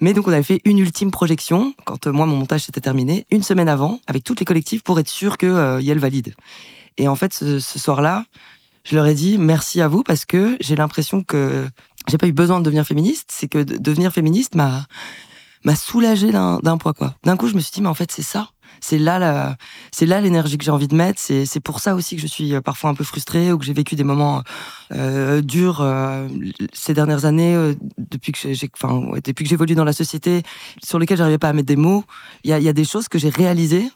Mais 0.00 0.12
donc, 0.12 0.28
on 0.28 0.32
avait 0.32 0.42
fait 0.42 0.60
une 0.64 0.78
ultime 0.78 1.10
projection 1.10 1.74
quand 1.84 2.06
moi, 2.06 2.26
mon 2.26 2.36
montage 2.36 2.62
s'était 2.64 2.80
terminé, 2.80 3.26
une 3.30 3.42
semaine 3.42 3.68
avant, 3.68 4.00
avec 4.06 4.24
toutes 4.24 4.40
les 4.40 4.46
collectives 4.46 4.82
pour 4.82 4.98
être 4.98 5.08
sûr 5.08 5.38
qu'il 5.38 5.48
y 5.80 5.90
ait 5.90 5.94
le 5.94 6.00
valide. 6.00 6.34
Et 6.96 7.08
en 7.08 7.16
fait, 7.16 7.32
ce 7.32 7.60
soir-là, 7.60 8.24
je 8.84 8.96
leur 8.96 9.06
ai 9.06 9.14
dit 9.14 9.38
merci 9.38 9.80
à 9.80 9.88
vous 9.88 10.02
parce 10.02 10.24
que 10.24 10.56
j'ai 10.60 10.76
l'impression 10.76 11.22
que 11.22 11.66
j'ai 12.08 12.18
pas 12.18 12.26
eu 12.26 12.32
besoin 12.32 12.58
de 12.60 12.64
devenir 12.64 12.86
féministe, 12.86 13.30
c'est 13.32 13.48
que 13.48 13.58
de 13.58 13.76
devenir 13.76 14.12
féministe 14.12 14.54
m'a 14.54 14.86
m'a 15.64 15.76
soulagé 15.76 16.30
d'un 16.30 16.78
poids 16.78 16.92
quoi. 16.92 17.14
D'un 17.24 17.36
coup, 17.36 17.48
je 17.48 17.54
me 17.54 17.60
suis 17.60 17.72
dit 17.72 17.80
mais 17.80 17.88
en 17.88 17.94
fait 17.94 18.12
c'est 18.12 18.22
ça, 18.22 18.50
c'est 18.80 18.98
là 18.98 19.18
la, 19.18 19.56
c'est 19.92 20.06
là 20.06 20.20
l'énergie 20.20 20.58
que 20.58 20.64
j'ai 20.64 20.70
envie 20.70 20.88
de 20.88 20.94
mettre. 20.94 21.18
C'est 21.18 21.46
c'est 21.46 21.60
pour 21.60 21.80
ça 21.80 21.94
aussi 21.94 22.16
que 22.16 22.22
je 22.22 22.26
suis 22.26 22.54
euh, 22.54 22.60
parfois 22.60 22.90
un 22.90 22.94
peu 22.94 23.04
frustrée 23.04 23.52
ou 23.52 23.58
que 23.58 23.64
j'ai 23.64 23.72
vécu 23.72 23.96
des 23.96 24.04
moments 24.04 24.42
euh, 24.92 25.40
durs 25.40 25.80
euh, 25.80 26.28
ces 26.72 26.92
dernières 26.92 27.24
années 27.24 27.54
euh, 27.54 27.74
depuis 27.96 28.32
que 28.32 28.52
j'ai, 28.52 28.70
enfin 28.74 29.18
depuis 29.24 29.44
que 29.44 29.50
j'évolue 29.50 29.74
dans 29.74 29.84
la 29.84 29.92
société, 29.92 30.42
sur 30.82 30.98
lesquels 30.98 31.18
j'arrivais 31.18 31.38
pas 31.38 31.48
à 31.48 31.52
mettre 31.52 31.68
des 31.68 31.76
mots. 31.76 32.04
Il 32.44 32.50
y 32.50 32.52
a, 32.52 32.58
y 32.58 32.68
a 32.68 32.74
des 32.74 32.84
choses 32.84 33.08
que 33.08 33.18
j'ai 33.18 33.30
réalisées 33.30 33.90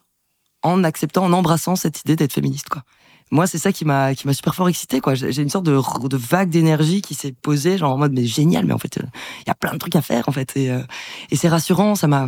en 0.63 0.85
acceptant, 0.85 1.25
en 1.25 1.33
embrassant 1.33 1.77
cette 1.77 2.01
idée 2.01 2.17
d'être 2.17 2.33
féministe 2.33 2.69
quoi. 2.69 2.83
Moi, 3.31 3.47
c'est 3.47 3.59
ça 3.59 3.73
qui 3.73 3.85
m'a 3.85 4.15
qui 4.15 4.27
m'a 4.27 4.33
super 4.33 4.55
fort 4.55 4.69
excité 4.69 5.01
quoi. 5.01 5.15
J'ai 5.15 5.43
une 5.43 5.51
sorte 5.51 5.67
de, 5.67 5.81
de 6.09 6.17
vague 6.17 6.51
d'énergie 6.51 7.03
qui 7.03 7.15
s'est 7.15 7.33
posée, 7.33 7.79
genre 7.79 7.93
en 7.93 7.99
mode 7.99 8.13
mais 8.13 8.25
génial, 8.25 8.65
mais 8.65 8.73
en 8.73 8.79
fait 8.79 8.97
il 8.97 9.49
y 9.49 9.51
a 9.51 9.55
plein 9.55 9.73
de 9.73 9.79
trucs 9.79 9.97
à 9.97 10.03
faire 10.03 10.29
en 10.29 10.33
fait 10.33 10.57
et, 10.57 10.73
et 11.31 11.37
c'est 11.37 11.49
rassurant. 11.49 11.95
Ça 11.95 12.07
m'a 12.07 12.27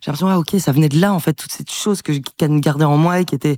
j'ai 0.00 0.10
l'impression 0.10 0.28
ah 0.28 0.38
ok 0.38 0.56
ça 0.58 0.72
venait 0.72 0.88
de 0.88 1.00
là 1.00 1.12
en 1.12 1.20
fait 1.20 1.32
toutes 1.32 1.52
ces 1.52 1.64
choses 1.68 2.02
que 2.02 2.12
je 2.12 2.20
gardais 2.60 2.84
en 2.84 2.96
moi 2.96 3.20
et 3.20 3.24
qui 3.24 3.34
étaient 3.34 3.56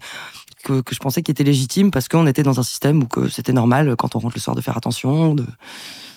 que, 0.64 0.80
que 0.80 0.94
je 0.94 1.00
pensais 1.00 1.22
qui 1.22 1.30
étaient 1.30 1.44
légitimes 1.44 1.90
parce 1.90 2.08
qu'on 2.08 2.26
était 2.26 2.42
dans 2.42 2.60
un 2.60 2.62
système 2.62 3.02
où 3.02 3.06
que 3.06 3.28
c'était 3.28 3.52
normal 3.52 3.94
quand 3.96 4.16
on 4.16 4.18
rentre 4.18 4.36
le 4.36 4.40
soir 4.40 4.56
de 4.56 4.60
faire 4.60 4.76
attention, 4.76 5.34
de 5.34 5.46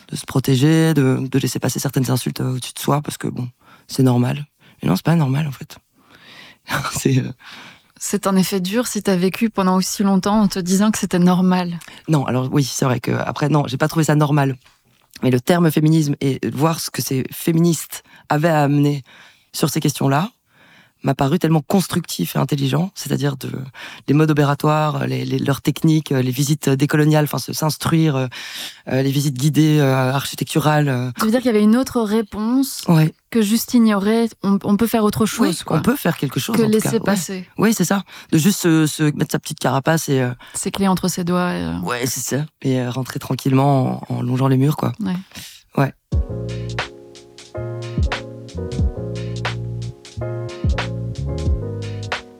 de 0.09 0.15
se 0.15 0.25
protéger, 0.25 0.93
de, 0.93 1.27
de 1.29 1.39
laisser 1.39 1.59
passer 1.59 1.79
certaines 1.79 2.11
insultes 2.11 2.41
au-dessus 2.41 2.73
de 2.73 2.79
soi 2.79 3.01
parce 3.01 3.17
que 3.17 3.27
bon 3.27 3.49
c'est 3.87 4.03
normal. 4.03 4.45
Mais 4.81 4.89
non 4.89 4.95
c'est 4.95 5.05
pas 5.05 5.15
normal 5.15 5.47
en 5.47 5.51
fait. 5.51 5.77
c'est 6.99 7.21
c'est 8.05 8.27
en 8.27 8.35
effet 8.35 8.59
dur 8.59 8.85
si 8.85 9.01
tu 9.01 9.09
as 9.09 9.15
vécu 9.15 9.49
pendant 9.49 9.77
aussi 9.77 10.03
longtemps 10.03 10.41
en 10.41 10.49
te 10.49 10.59
disant 10.59 10.91
que 10.91 10.97
c'était 10.97 11.19
normal. 11.19 11.79
Non, 12.09 12.25
alors 12.25 12.49
oui, 12.51 12.65
c'est 12.65 12.83
vrai 12.83 12.99
que 12.99 13.11
après 13.11 13.47
non, 13.47 13.63
j'ai 13.65 13.77
pas 13.77 13.87
trouvé 13.87 14.03
ça 14.03 14.13
normal. 14.13 14.57
Mais 15.21 15.31
le 15.31 15.39
terme 15.39 15.71
féminisme 15.71 16.13
et 16.19 16.41
voir 16.51 16.81
ce 16.81 16.91
que 16.91 17.01
ces 17.01 17.23
féministes 17.31 18.03
avaient 18.27 18.49
à 18.49 18.63
amener 18.63 19.03
sur 19.53 19.69
ces 19.69 19.79
questions-là, 19.79 20.31
m'a 21.03 21.13
paru 21.13 21.39
tellement 21.39 21.61
constructif 21.61 22.35
et 22.35 22.39
intelligent, 22.39 22.91
c'est-à-dire 22.95 23.37
de 23.37 23.49
les 24.07 24.13
modes 24.13 24.31
opératoires, 24.31 25.05
les, 25.07 25.25
leurs 25.25 25.61
techniques, 25.61 26.09
les 26.09 26.31
visites 26.31 26.69
décoloniales, 26.69 27.25
enfin 27.25 27.37
s'instruire, 27.37 28.15
euh, 28.15 29.01
les 29.01 29.11
visites 29.11 29.37
guidées 29.37 29.79
euh, 29.79 30.11
architecturales. 30.11 31.13
Tu 31.19 31.25
veux 31.25 31.31
dire 31.31 31.41
qu'il 31.41 31.51
y 31.51 31.55
avait 31.55 31.63
une 31.63 31.75
autre 31.75 32.01
réponse 32.01 32.83
ouais. 32.87 33.13
que 33.29 33.41
juste 33.41 33.73
ignorer 33.73 34.29
on, 34.43 34.77
peut 34.77 34.87
faire 34.87 35.03
autre 35.03 35.25
chose, 35.25 35.63
oui, 35.67 35.75
On 35.77 35.81
peut 35.81 35.95
faire 35.95 36.17
quelque 36.17 36.39
chose. 36.39 36.55
Que 36.55 36.63
laisser 36.63 36.99
passer. 36.99 37.47
Oui, 37.57 37.73
c'est 37.73 37.85
ça. 37.85 38.03
De 38.31 38.37
juste 38.37 38.61
se, 38.61 39.03
mettre 39.15 39.31
sa 39.31 39.39
petite 39.39 39.59
carapace 39.59 40.09
et. 40.09 40.21
Euh, 40.21 40.31
Ses 40.53 40.71
clés 40.71 40.87
entre 40.87 41.07
ses 41.07 41.23
doigts. 41.23 41.53
Et, 41.53 41.73
Ouais, 41.83 42.05
c'est 42.05 42.21
ça. 42.21 42.45
Et 42.61 42.85
rentrer 42.87 43.19
tranquillement 43.19 44.03
en, 44.09 44.15
en, 44.15 44.21
longeant 44.21 44.47
les 44.47 44.57
murs, 44.57 44.77
quoi. 44.77 44.93
Ouais. 44.99 45.15
Ouais. 45.77 45.93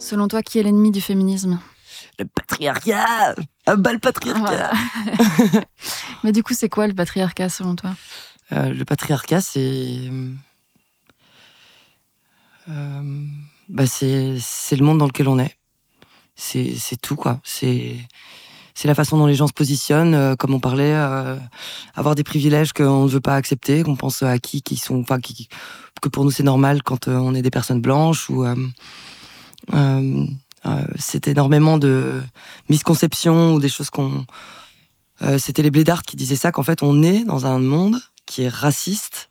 Selon 0.04 0.28
toi, 0.28 0.44
qui 0.44 0.60
est 0.60 0.64
l'ennemi 0.64 0.92
du 0.92 1.00
féminisme 1.00 1.60
Le 2.20 2.26
patriarcat 2.26 3.36
Un 3.66 3.76
bal 3.78 4.02
patriarcat 4.02 4.74
Mais 6.26 6.34
du 6.34 6.44
coup, 6.44 6.54
c'est 6.54 6.68
quoi 6.68 6.88
le 6.88 6.94
patriarcat 6.94 7.48
selon 7.48 7.78
toi 7.78 7.96
euh, 8.52 8.74
Le 8.74 8.84
patriarcat, 8.84 9.40
c'est. 9.40 10.10
Euh, 12.70 13.26
bah 13.70 13.86
c'est 13.88 14.76
le 14.76 14.84
monde 14.84 14.98
dans 14.98 15.08
lequel 15.08 15.30
on 15.30 15.40
est. 15.40 15.56
C'est 16.36 17.02
tout, 17.02 17.16
quoi. 17.16 17.40
C'est 17.46 17.96
c'est 18.76 18.88
la 18.88 18.96
façon 18.96 19.18
dont 19.18 19.28
les 19.28 19.36
gens 19.36 19.48
se 19.48 19.54
positionnent, 19.54 20.16
euh, 20.16 20.36
comme 20.36 20.54
on 20.54 20.60
parlait, 20.60 20.94
euh, 20.94 21.38
avoir 21.96 22.16
des 22.16 22.24
privilèges 22.24 22.74
qu'on 22.74 23.04
ne 23.04 23.08
veut 23.08 23.22
pas 23.22 23.36
accepter, 23.36 23.84
qu'on 23.84 23.96
pense 23.96 24.24
à 24.24 24.38
qui, 24.40 24.62
qui 24.62 24.78
sont, 24.78 25.00
enfin, 25.00 25.20
qui, 25.20 25.48
que 26.02 26.10
pour 26.10 26.26
nous 26.26 26.32
c'est 26.32 26.44
normal 26.44 26.82
quand 26.84 27.08
euh, 27.08 27.16
on 27.16 27.36
est 27.36 27.42
des 27.42 27.52
personnes 27.52 27.82
blanches 27.82 28.30
ou 28.30 28.44
euh, 29.74 30.26
euh, 30.66 30.86
c'était 30.98 31.32
énormément 31.32 31.78
de 31.78 32.22
misconceptions 32.70 33.54
ou 33.54 33.60
des 33.60 33.70
choses 33.70 33.90
qu'on. 33.90 34.26
Euh, 35.22 35.38
c'était 35.38 35.62
les 35.62 35.72
blédards 35.72 36.04
qui 36.04 36.16
disaient 36.16 36.36
ça, 36.36 36.52
qu'en 36.52 36.64
fait, 36.64 36.84
on 36.84 37.04
est 37.04 37.24
dans 37.24 37.46
un 37.46 37.60
monde 37.60 38.00
qui 38.26 38.44
est 38.44 38.50
raciste, 38.50 39.30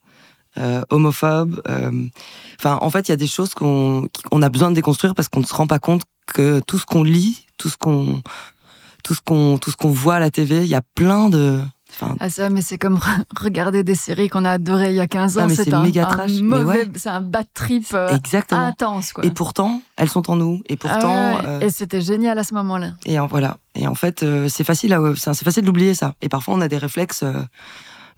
homophobe. 0.90 1.62
Enfin, 2.58 2.78
en 2.80 2.90
fait, 2.90 3.08
il 3.08 3.12
y 3.12 3.14
a 3.14 3.16
des 3.16 3.26
choses 3.26 3.54
qu'on 3.54 4.08
a 4.42 4.48
besoin 4.48 4.70
de 4.70 4.74
déconstruire 4.74 5.14
parce 5.14 5.28
qu'on 5.28 5.40
ne 5.40 5.46
se 5.46 5.54
rend 5.54 5.66
pas 5.66 5.78
compte 5.78 6.02
que 6.26 6.60
tout 6.66 6.78
ce 6.78 6.86
qu'on 6.86 7.02
lit, 7.02 7.46
tout 7.56 7.68
ce 7.68 7.76
qu'on 7.76 8.22
tout 9.02 9.14
ce 9.14 9.20
qu'on 9.20 9.58
tout 9.58 9.70
ce 9.70 9.76
qu'on 9.76 9.90
voit 9.90 10.16
à 10.16 10.20
la 10.20 10.30
TV, 10.30 10.62
il 10.62 10.68
y 10.68 10.74
a 10.74 10.82
plein 10.94 11.30
de 11.30 11.60
ah 12.20 12.30
ça, 12.30 12.50
mais 12.50 12.62
c'est 12.62 12.78
comme 12.78 12.98
regarder 13.36 13.84
des 13.84 13.94
séries 13.94 14.28
qu'on 14.28 14.44
a 14.44 14.52
adorées 14.52 14.90
il 14.90 14.96
y 14.96 15.00
a 15.00 15.06
15 15.06 15.38
ans. 15.38 15.48
c'est 15.48 15.72
un, 15.72 15.82
méga 15.82 16.06
trash. 16.06 16.30
C'est 16.96 17.08
un 17.08 17.20
bad 17.20 17.46
trip 17.54 17.86
euh, 17.94 18.18
intense. 18.50 19.12
Quoi. 19.12 19.24
Et 19.24 19.30
pourtant, 19.30 19.82
elles 19.96 20.08
sont 20.08 20.30
en 20.30 20.36
nous. 20.36 20.62
Et 20.68 20.76
pourtant. 20.76 21.38
Ah 21.38 21.44
euh, 21.46 21.60
et 21.60 21.70
c'était 21.70 22.00
génial 22.00 22.38
à 22.38 22.44
ce 22.44 22.54
moment-là. 22.54 22.94
Et 23.04 23.18
voilà. 23.18 23.58
Et 23.74 23.86
en 23.86 23.94
fait, 23.94 24.22
euh, 24.22 24.48
c'est 24.48 24.64
facile, 24.64 24.98
c'est 25.16 25.44
facile 25.44 25.64
d'oublier 25.64 25.94
ça. 25.94 26.14
Et 26.20 26.28
parfois, 26.28 26.54
on 26.54 26.60
a 26.60 26.68
des 26.68 26.78
réflexes, 26.78 27.24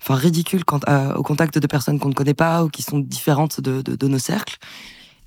enfin 0.01 0.15
ridicules 0.15 0.65
quand, 0.65 0.81
au 1.15 1.23
contact 1.23 1.57
de 1.59 1.67
personnes 1.67 1.99
qu'on 1.99 2.09
ne 2.09 2.13
connaît 2.13 2.33
pas 2.33 2.63
ou 2.63 2.69
qui 2.69 2.81
sont 2.81 2.99
différentes 2.99 3.61
de, 3.61 3.81
de, 3.81 4.07
nos 4.07 4.19
cercles. 4.19 4.57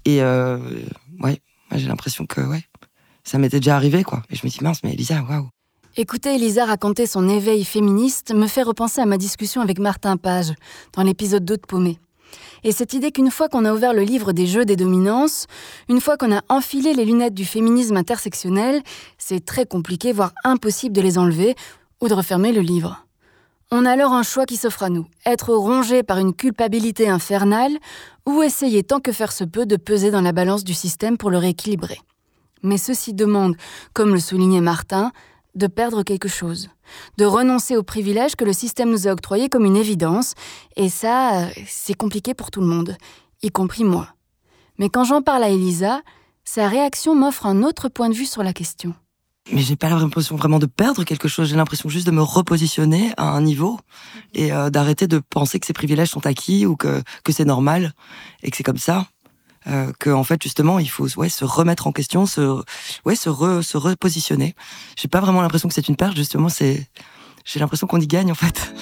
Et 0.04 0.22
ouais, 0.22 1.40
j'ai 1.74 1.88
l'impression 1.88 2.26
que 2.26 2.40
ouais, 2.40 2.64
ça 3.24 3.38
m'était 3.38 3.60
déjà 3.60 3.76
arrivé 3.76 4.04
quoi. 4.04 4.22
Et 4.30 4.36
je 4.36 4.46
me 4.46 4.50
dis 4.50 4.58
mince, 4.62 4.82
mais 4.84 4.92
Elisa, 4.92 5.22
waouh. 5.22 5.48
Écouter 6.00 6.36
Elisa 6.36 6.64
raconter 6.64 7.08
son 7.08 7.28
éveil 7.28 7.64
féministe 7.64 8.32
me 8.32 8.46
fait 8.46 8.62
repenser 8.62 9.00
à 9.00 9.04
ma 9.04 9.18
discussion 9.18 9.62
avec 9.62 9.80
Martin 9.80 10.16
Page 10.16 10.52
dans 10.92 11.02
l'épisode 11.02 11.44
2 11.44 11.56
de 11.56 11.60
Paumé. 11.66 11.98
Et 12.62 12.70
cette 12.70 12.92
idée 12.92 13.10
qu'une 13.10 13.32
fois 13.32 13.48
qu'on 13.48 13.64
a 13.64 13.74
ouvert 13.74 13.92
le 13.92 14.02
livre 14.02 14.30
des 14.30 14.46
jeux 14.46 14.64
des 14.64 14.76
dominances, 14.76 15.48
une 15.88 16.00
fois 16.00 16.16
qu'on 16.16 16.30
a 16.30 16.42
enfilé 16.48 16.94
les 16.94 17.04
lunettes 17.04 17.34
du 17.34 17.44
féminisme 17.44 17.96
intersectionnel, 17.96 18.80
c'est 19.18 19.44
très 19.44 19.66
compliqué, 19.66 20.12
voire 20.12 20.34
impossible 20.44 20.94
de 20.94 21.00
les 21.00 21.18
enlever 21.18 21.56
ou 22.00 22.06
de 22.06 22.14
refermer 22.14 22.52
le 22.52 22.60
livre. 22.60 23.04
On 23.72 23.84
a 23.84 23.90
alors 23.90 24.12
un 24.12 24.22
choix 24.22 24.46
qui 24.46 24.56
s'offre 24.56 24.84
à 24.84 24.90
nous, 24.90 25.06
être 25.26 25.52
rongé 25.52 26.04
par 26.04 26.18
une 26.18 26.32
culpabilité 26.32 27.08
infernale 27.08 27.76
ou 28.24 28.44
essayer 28.44 28.84
tant 28.84 29.00
que 29.00 29.10
faire 29.10 29.32
se 29.32 29.42
peut 29.42 29.66
de 29.66 29.74
peser 29.74 30.12
dans 30.12 30.22
la 30.22 30.30
balance 30.30 30.62
du 30.62 30.74
système 30.74 31.18
pour 31.18 31.30
le 31.30 31.38
rééquilibrer. 31.38 31.98
Mais 32.62 32.78
ceci 32.78 33.14
demande, 33.14 33.56
comme 33.94 34.14
le 34.14 34.20
soulignait 34.20 34.60
Martin, 34.60 35.10
de 35.54 35.66
perdre 35.66 36.02
quelque 36.02 36.28
chose, 36.28 36.70
de 37.16 37.24
renoncer 37.24 37.76
aux 37.76 37.82
privilèges 37.82 38.36
que 38.36 38.44
le 38.44 38.52
système 38.52 38.90
nous 38.90 39.08
a 39.08 39.12
octroyés 39.12 39.48
comme 39.48 39.64
une 39.64 39.76
évidence, 39.76 40.34
et 40.76 40.88
ça, 40.88 41.48
c'est 41.66 41.94
compliqué 41.94 42.34
pour 42.34 42.50
tout 42.50 42.60
le 42.60 42.66
monde, 42.66 42.96
y 43.42 43.50
compris 43.50 43.84
moi. 43.84 44.08
Mais 44.78 44.88
quand 44.88 45.04
j'en 45.04 45.22
parle 45.22 45.42
à 45.42 45.50
Elisa, 45.50 46.02
sa 46.44 46.68
réaction 46.68 47.14
m'offre 47.14 47.46
un 47.46 47.62
autre 47.62 47.88
point 47.88 48.08
de 48.08 48.14
vue 48.14 48.26
sur 48.26 48.42
la 48.42 48.52
question. 48.52 48.94
Mais 49.52 49.62
j'ai 49.62 49.76
pas 49.76 49.88
l'impression 49.88 50.36
vraiment 50.36 50.58
de 50.58 50.66
perdre 50.66 51.04
quelque 51.04 51.26
chose, 51.26 51.48
j'ai 51.48 51.56
l'impression 51.56 51.88
juste 51.88 52.06
de 52.06 52.10
me 52.10 52.22
repositionner 52.22 53.12
à 53.16 53.30
un 53.30 53.40
niveau 53.40 53.80
et 54.34 54.52
euh, 54.52 54.68
d'arrêter 54.68 55.06
de 55.06 55.18
penser 55.18 55.58
que 55.58 55.66
ces 55.66 55.72
privilèges 55.72 56.10
sont 56.10 56.26
acquis 56.26 56.66
ou 56.66 56.76
que, 56.76 57.02
que 57.24 57.32
c'est 57.32 57.46
normal 57.46 57.94
et 58.42 58.50
que 58.50 58.56
c'est 58.56 58.62
comme 58.62 58.78
ça 58.78 59.06
euh, 59.68 59.92
que 59.98 60.10
en 60.10 60.24
fait 60.24 60.42
justement 60.42 60.78
il 60.78 60.88
faut 60.88 61.08
ouais 61.18 61.28
se 61.28 61.44
remettre 61.44 61.86
en 61.86 61.92
question, 61.92 62.26
se 62.26 62.62
ouais 63.04 63.16
se 63.16 63.30
se 63.62 63.76
repositionner. 63.76 64.54
J'ai 64.96 65.08
pas 65.08 65.20
vraiment 65.20 65.42
l'impression 65.42 65.68
que 65.68 65.74
c'est 65.74 65.88
une 65.88 65.96
perte, 65.96 66.16
justement 66.16 66.48
c'est 66.48 66.88
j'ai 67.44 67.60
l'impression 67.60 67.86
qu'on 67.86 68.00
y 68.00 68.06
gagne 68.06 68.30
en 68.30 68.34
fait. 68.34 68.72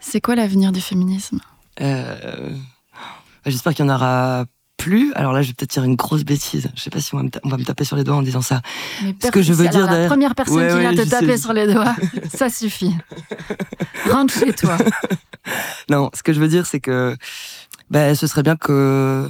C'est 0.00 0.20
quoi 0.20 0.34
l'avenir 0.36 0.72
du 0.72 0.80
féminisme? 0.80 1.40
Euh, 1.80 2.56
J'espère 3.46 3.74
qu'il 3.74 3.84
y 3.84 3.88
en 3.88 3.94
aura 3.94 4.44
plus. 4.78 5.12
Alors 5.14 5.34
là, 5.34 5.42
je 5.42 5.48
vais 5.48 5.54
peut-être 5.54 5.72
dire 5.72 5.84
une 5.84 5.96
grosse 5.96 6.24
bêtise. 6.24 6.70
Je 6.74 6.80
sais 6.80 6.88
pas 6.88 7.00
si 7.00 7.14
on 7.14 7.18
va 7.18 7.56
me, 7.56 7.64
taper 7.64 7.84
sur 7.84 7.96
les 7.96 8.04
doigts 8.04 8.16
en 8.16 8.22
disant 8.22 8.40
ça. 8.40 8.62
Mais 9.02 9.14
Ce 9.22 9.30
que 9.30 9.42
je 9.42 9.52
veux 9.52 9.68
dire, 9.68 9.84
la 9.84 10.06
première 10.06 10.34
personne 10.34 10.66
qui 10.66 10.78
vient 10.78 10.94
te 10.94 11.08
taper 11.08 11.36
sur 11.36 11.52
les 11.52 11.66
doigts, 11.66 11.94
ça 12.34 12.48
suffit. 12.48 12.94
Rentre 14.10 14.32
chez 14.32 14.54
toi. 14.54 14.78
non, 15.90 16.10
ce 16.14 16.22
que 16.22 16.32
je 16.32 16.40
veux 16.40 16.48
dire, 16.48 16.64
c'est 16.64 16.80
que 16.80 17.14
ben, 17.90 18.14
ce 18.14 18.26
serait 18.26 18.42
bien 18.42 18.56
que, 18.56 19.28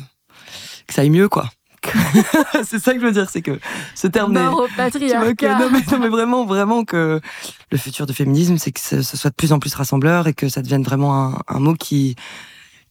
que 0.86 0.94
ça 0.94 1.00
aille 1.00 1.10
mieux, 1.10 1.28
quoi. 1.28 1.50
c'est 2.64 2.80
ça 2.80 2.92
que 2.92 3.00
je 3.00 3.06
veux 3.06 3.12
dire, 3.12 3.30
c'est 3.30 3.40
que 3.40 3.58
ce 3.94 4.08
terme 4.08 4.32
Mort 4.32 4.60
au 4.60 4.68
patriarcat. 4.76 5.58
non, 5.58 5.70
mais, 5.70 5.80
non, 5.90 5.98
mais, 6.00 6.08
vraiment, 6.08 6.44
vraiment 6.44 6.84
que 6.84 7.20
le 7.70 7.78
futur 7.78 8.04
du 8.04 8.12
féminisme, 8.12 8.58
c'est 8.58 8.72
que 8.72 8.80
ce, 8.80 9.02
soit 9.02 9.30
de 9.30 9.34
plus 9.34 9.52
en 9.52 9.58
plus 9.58 9.74
rassembleur 9.74 10.26
et 10.26 10.34
que 10.34 10.48
ça 10.48 10.60
devienne 10.60 10.82
vraiment 10.82 11.14
un, 11.14 11.38
un 11.48 11.60
mot 11.60 11.74
qui 11.74 12.16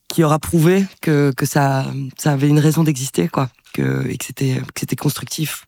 qui 0.08 0.24
aura 0.24 0.38
prouvé 0.38 0.86
que, 1.00 1.32
que 1.36 1.46
ça, 1.46 1.86
ça 2.16 2.32
avait 2.32 2.48
une 2.48 2.58
raison 2.58 2.82
d'exister, 2.82 3.28
quoi, 3.28 3.50
que, 3.74 4.06
et 4.08 4.16
que 4.16 4.24
c'était, 4.24 4.60
que 4.74 4.80
c'était 4.80 4.96
constructif 4.96 5.66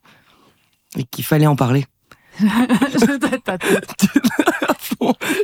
et 0.97 1.05
qu'il 1.05 1.25
fallait 1.25 1.47
en 1.47 1.57
parler. 1.57 1.87
je 2.41 3.19
tête 3.19 3.45
ta 3.45 3.59
tête. 3.59 3.95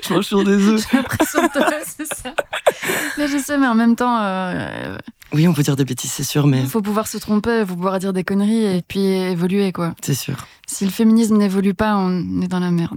je 0.02 0.14
mange 0.14 0.24
sur 0.24 0.44
des 0.44 0.68
œufs. 0.68 0.86
J'ai 0.90 0.96
l'impression 0.96 1.42
de 1.42 1.48
c'est 1.84 2.14
ça. 2.14 2.34
Mais 3.18 3.28
je 3.28 3.38
sais, 3.38 3.58
mais 3.58 3.66
en 3.66 3.74
même 3.74 3.96
temps. 3.96 4.18
Euh, 4.20 4.96
oui, 5.32 5.46
on 5.48 5.52
peut 5.52 5.62
dire 5.62 5.76
des 5.76 5.84
bêtises, 5.84 6.12
c'est 6.12 6.24
sûr, 6.24 6.46
mais. 6.46 6.60
Il 6.60 6.68
faut 6.68 6.82
pouvoir 6.82 7.06
se 7.06 7.18
tromper, 7.18 7.60
il 7.60 7.66
faut 7.66 7.74
pouvoir 7.74 7.98
dire 7.98 8.12
des 8.12 8.24
conneries 8.24 8.64
et 8.64 8.82
puis 8.86 9.04
évoluer, 9.04 9.72
quoi. 9.72 9.94
C'est 10.02 10.14
sûr. 10.14 10.46
Si 10.68 10.84
le 10.84 10.90
féminisme 10.90 11.36
n'évolue 11.36 11.74
pas, 11.74 11.96
on 11.96 12.42
est 12.42 12.48
dans 12.48 12.58
la 12.58 12.72
merde. 12.72 12.96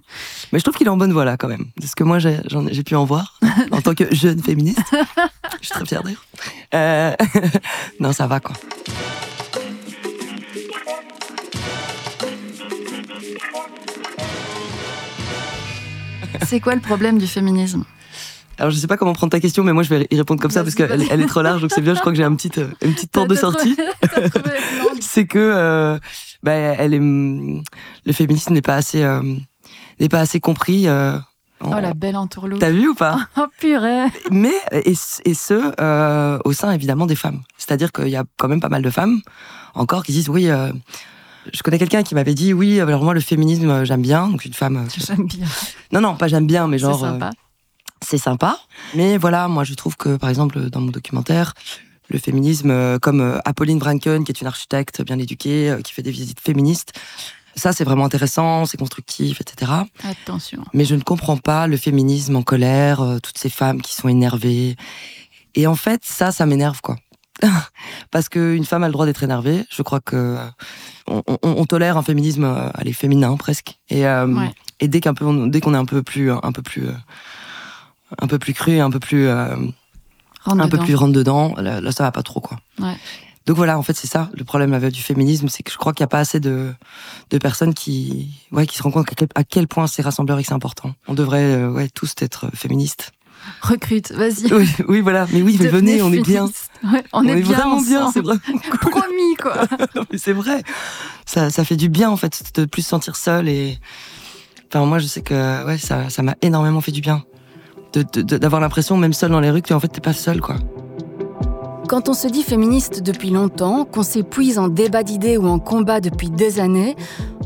Mais 0.52 0.58
je 0.60 0.64
trouve 0.64 0.76
qu'il 0.76 0.88
est 0.88 0.90
en 0.90 0.98
bonne 0.98 1.14
voie 1.14 1.24
là, 1.24 1.38
quand 1.38 1.48
même. 1.48 1.68
De 1.80 1.86
ce 1.86 1.96
que 1.96 2.04
moi, 2.04 2.18
j'ai, 2.18 2.40
j'ai 2.72 2.84
pu 2.84 2.96
en 2.96 3.06
voir, 3.06 3.40
en 3.72 3.82
tant 3.82 3.94
que 3.94 4.14
jeune 4.14 4.42
féministe. 4.42 4.82
je 5.62 5.68
suis 5.68 5.76
très 5.76 5.86
fière 5.86 6.02
d'ailleurs. 6.04 6.26
Euh... 6.74 7.16
non, 8.00 8.12
ça 8.12 8.26
va, 8.26 8.40
quoi. 8.40 8.56
C'est 16.48 16.60
quoi 16.60 16.74
le 16.74 16.82
problème 16.82 17.20
du 17.20 17.28
féminisme? 17.28 17.84
Alors 18.58 18.72
je 18.72 18.78
sais 18.78 18.88
pas 18.88 18.98
comment 18.98 19.14
prendre 19.14 19.32
ta 19.32 19.40
question, 19.40 19.64
mais 19.64 19.72
moi 19.72 19.84
je 19.84 19.90
vais 19.90 20.08
y 20.12 20.18
répondre 20.18 20.42
comme 20.42 20.52
ça 20.52 20.64
parce 20.64 20.76
qu'elle 20.76 21.06
elle 21.10 21.22
est 21.22 21.28
trop 21.28 21.42
large, 21.42 21.62
donc 21.62 21.72
c'est 21.74 21.82
bien. 21.82 21.94
Je 21.96 22.02
crois 22.02 22.12
que 22.12 22.18
j'ai 22.18 22.26
un 22.26 22.36
petit, 22.36 22.52
une 22.82 22.94
petite 22.94 23.12
porte 23.12 23.30
de 23.30 23.36
sortie. 23.36 23.78
c'est 25.00 25.26
que 25.26 25.40
euh, 25.40 25.98
bah, 26.44 26.54
elle 26.54 26.94
est, 26.94 27.00
le 27.00 28.14
féminisme 28.14 28.54
n'est 28.54 28.62
pas 28.62 28.76
assez, 28.76 29.04
euh, 29.04 29.22
n'est 30.00 30.10
pas 30.10 30.20
assez 30.20 30.40
compris. 30.40 30.88
Euh, 30.88 31.18
oh 31.62 31.74
la 31.82 31.94
belle 31.94 32.16
entourloupe. 32.16 32.60
T'as 32.60 32.72
vu 32.72 32.90
ou 32.90 32.96
pas? 32.96 33.20
Oh 33.38 33.48
purée. 33.60 34.06
Mais 34.32 34.54
et, 34.72 34.94
et 35.26 35.34
ce 35.34 35.74
euh, 35.80 36.40
au 36.46 36.54
sein 36.54 36.72
évidemment 36.72 37.06
des 37.06 37.16
femmes. 37.16 37.42
C'est-à-dire 37.58 37.92
qu'il 37.92 38.10
y 38.10 38.16
a 38.16 38.24
quand 38.38 38.48
même 38.48 38.62
pas 38.62 38.70
mal 38.70 38.82
de 38.82 38.90
femmes 38.90 39.22
encore 39.74 40.04
qui 40.04 40.12
disent 40.12 40.30
oui. 40.30 40.50
Je 41.52 41.64
connais 41.64 41.80
quelqu'un 41.80 42.04
qui 42.04 42.16
m'avait 42.16 42.36
dit 42.36 42.54
oui, 42.54 42.80
alors 42.80 43.04
moi 43.04 43.14
le 43.14 43.22
féminisme 43.22 43.84
j'aime 43.84 44.02
bien, 44.02 44.28
donc 44.28 44.46
une 44.46 44.54
femme. 44.54 44.86
J'aime 44.98 45.26
bien. 45.26 45.48
Non 45.92 46.02
non, 46.02 46.16
pas 46.16 46.28
j'aime 46.28 46.46
bien, 46.46 46.68
mais 46.68 46.78
genre. 46.78 47.00
C'est 47.00 47.06
sympa 47.06 47.32
c'est 48.02 48.18
sympa. 48.18 48.58
Mais 48.96 49.18
voilà, 49.18 49.48
moi 49.48 49.64
je 49.64 49.74
trouve 49.74 49.98
que 49.98 50.16
par 50.18 50.30
exemple 50.30 50.70
dans 50.70 50.82
mon 50.82 50.92
documentaire, 50.92 51.54
le 52.10 52.20
féminisme, 52.20 52.72
euh, 52.72 53.00
comme 53.00 53.22
euh, 53.22 53.40
Apolline 53.46 53.80
Branken, 53.80 54.24
qui 54.24 54.32
est 54.32 54.42
une 54.42 54.48
architecte 54.48 55.02
bien 55.02 55.18
éduquée, 55.18 55.70
euh, 55.70 55.82
qui 55.82 55.94
fait 55.94 56.02
des 56.02 56.12
visites 56.12 56.40
féministes, 56.40 56.94
ça 57.56 57.74
c'est 57.74 57.84
vraiment 57.84 58.06
intéressant, 58.06 58.66
c'est 58.66 58.78
constructif, 58.78 59.42
etc. 59.42 59.72
Attention. 60.04 60.64
Mais 60.74 60.86
je 60.86 60.96
ne 60.96 61.02
comprends 61.02 61.38
pas 61.38 61.68
le 61.68 61.78
féminisme 61.78 62.36
en 62.36 62.44
colère, 62.44 63.18
toutes 63.22 63.38
ces 63.38 63.50
femmes 63.50 63.82
qui 63.82 63.96
sont 63.96 64.08
énervées. 64.08 64.76
Et 65.56 65.68
en 65.68 65.76
fait, 65.76 66.02
ça, 66.06 66.32
ça 66.32 66.46
m'énerve 66.46 66.80
quoi. 66.82 66.96
Parce 68.12 68.30
qu'une 68.30 68.66
femme 68.66 68.84
a 68.84 68.88
le 68.88 68.94
droit 68.94 69.06
d'être 69.06 69.24
énervée. 69.24 69.66
Je 69.70 69.82
crois 69.82 70.00
que 70.00 70.38
on, 71.08 71.24
on, 71.28 71.38
on 71.42 71.66
tolère 71.66 71.98
un 71.98 72.04
féminisme, 72.04 72.72
allez, 72.74 72.94
féminin 72.94 73.36
presque. 73.36 73.80
Et, 73.90 74.06
ouais. 74.06 74.54
et 74.80 74.88
dès 74.88 75.02
qu'on 75.02 75.74
est 75.74 75.78
un 75.78 75.86
peu 75.86 76.04
plus, 76.04 76.32
un 76.32 76.52
peu 76.52 76.62
plus 76.62 76.88
un 78.18 78.28
peu 78.28 78.40
plus 78.40 78.54
cru, 78.54 78.80
un 78.80 78.90
peu 78.90 79.00
plus, 79.00 79.28
euh, 79.28 79.56
un 80.46 80.56
dedans. 80.56 80.70
peu 80.70 80.78
plus 80.80 80.96
rentre 80.96 81.14
dedans. 81.14 81.54
Là, 81.58 81.82
là, 81.82 81.92
ça 81.92 82.04
va 82.04 82.12
pas 82.12 82.24
trop, 82.24 82.40
quoi. 82.42 82.58
Ouais. 82.80 82.96
Donc 83.46 83.58
voilà, 83.58 83.80
en 83.80 83.84
fait, 83.84 83.94
c'est 83.96 84.08
ça 84.08 84.30
le 84.34 84.44
problème 84.44 84.74
avec 84.74 84.94
du 84.94 85.02
féminisme, 85.02 85.48
c'est 85.48 85.64
que 85.64 85.72
je 85.72 85.78
crois 85.78 85.92
qu'il 85.94 86.04
n'y 86.04 86.06
a 86.06 86.10
pas 86.10 86.20
assez 86.20 86.40
de, 86.40 86.72
de 87.32 87.38
personnes 87.40 87.74
qui, 87.74 88.30
ouais, 88.52 88.68
qui 88.68 88.78
se 88.78 88.84
rendent 88.84 88.94
compte 88.94 89.12
à 89.12 89.16
quel, 89.16 89.28
à 89.34 89.44
quel 89.44 89.68
point 89.68 89.88
c'est 89.88 90.04
rassembleur 90.04 90.38
et 90.38 90.44
que 90.44 90.48
c'est 90.48 90.54
important. 90.54 90.94
On 91.08 91.16
devrait, 91.16 91.44
euh, 91.56 91.72
ouais, 91.72 91.90
tous 91.90 92.14
être 92.20 92.48
féministes. 92.54 93.12
Recrute, 93.62 94.12
vas-y. 94.12 94.54
Oui, 94.54 94.70
oui, 94.88 95.02
voilà. 95.02 95.26
Mais 95.32 95.42
oui, 95.42 95.56
mais 95.58 95.66
Devenez 95.66 95.98
venez, 95.98 96.02
on 96.04 96.12
est 96.14 96.22
bien. 96.22 96.46
Ouais, 96.84 97.04
on, 97.14 97.22
On 97.22 97.28
est, 97.28 97.40
est 97.40 97.42
bien 97.42 97.58
vraiment 97.58 97.82
bien, 97.82 98.06
ensemble. 98.06 98.14
c'est 98.14 98.22
vraiment 98.52 98.62
cool. 98.82 98.92
Promis, 98.92 99.36
quoi. 99.42 99.56
mais 100.12 100.18
c'est 100.18 100.34
vrai. 100.34 100.62
Ça, 101.26 101.50
ça 101.50 101.64
fait 101.64 101.78
du 101.78 101.90
bien, 101.90 102.10
en 102.12 102.18
fait, 102.18 102.52
de 102.54 102.66
plus 102.66 102.84
se 102.84 102.90
sentir 102.90 103.16
seul 103.16 103.48
et, 103.50 103.80
enfin, 104.68 104.86
moi, 104.86 105.00
je 105.00 105.08
sais 105.08 105.22
que, 105.22 105.66
ouais, 105.66 105.78
ça, 105.80 106.10
ça 106.10 106.22
m'a 106.22 106.36
énormément 106.42 106.82
fait 106.82 106.92
du 106.92 107.02
bien. 107.02 107.24
D'avoir 107.94 108.62
l'impression, 108.62 108.98
même 108.98 109.14
seul 109.14 109.32
dans 109.32 109.40
les 109.40 109.50
rues, 109.50 109.62
que 109.62 109.74
en 109.74 109.80
fait, 109.80 110.00
pas 110.02 110.14
seul, 110.14 110.42
quoi. 110.42 110.56
Quand 111.88 112.08
on 112.08 112.14
se 112.14 112.28
dit 112.28 112.44
féministe 112.44 113.02
depuis 113.02 113.32
longtemps, 113.32 113.84
qu'on 113.84 114.04
s'épuise 114.04 114.60
en 114.60 114.68
débat 114.68 115.02
d'idées 115.02 115.38
ou 115.38 115.48
en 115.48 115.58
combat 115.58 116.02
depuis 116.02 116.30
des 116.30 116.60
années, 116.60 116.96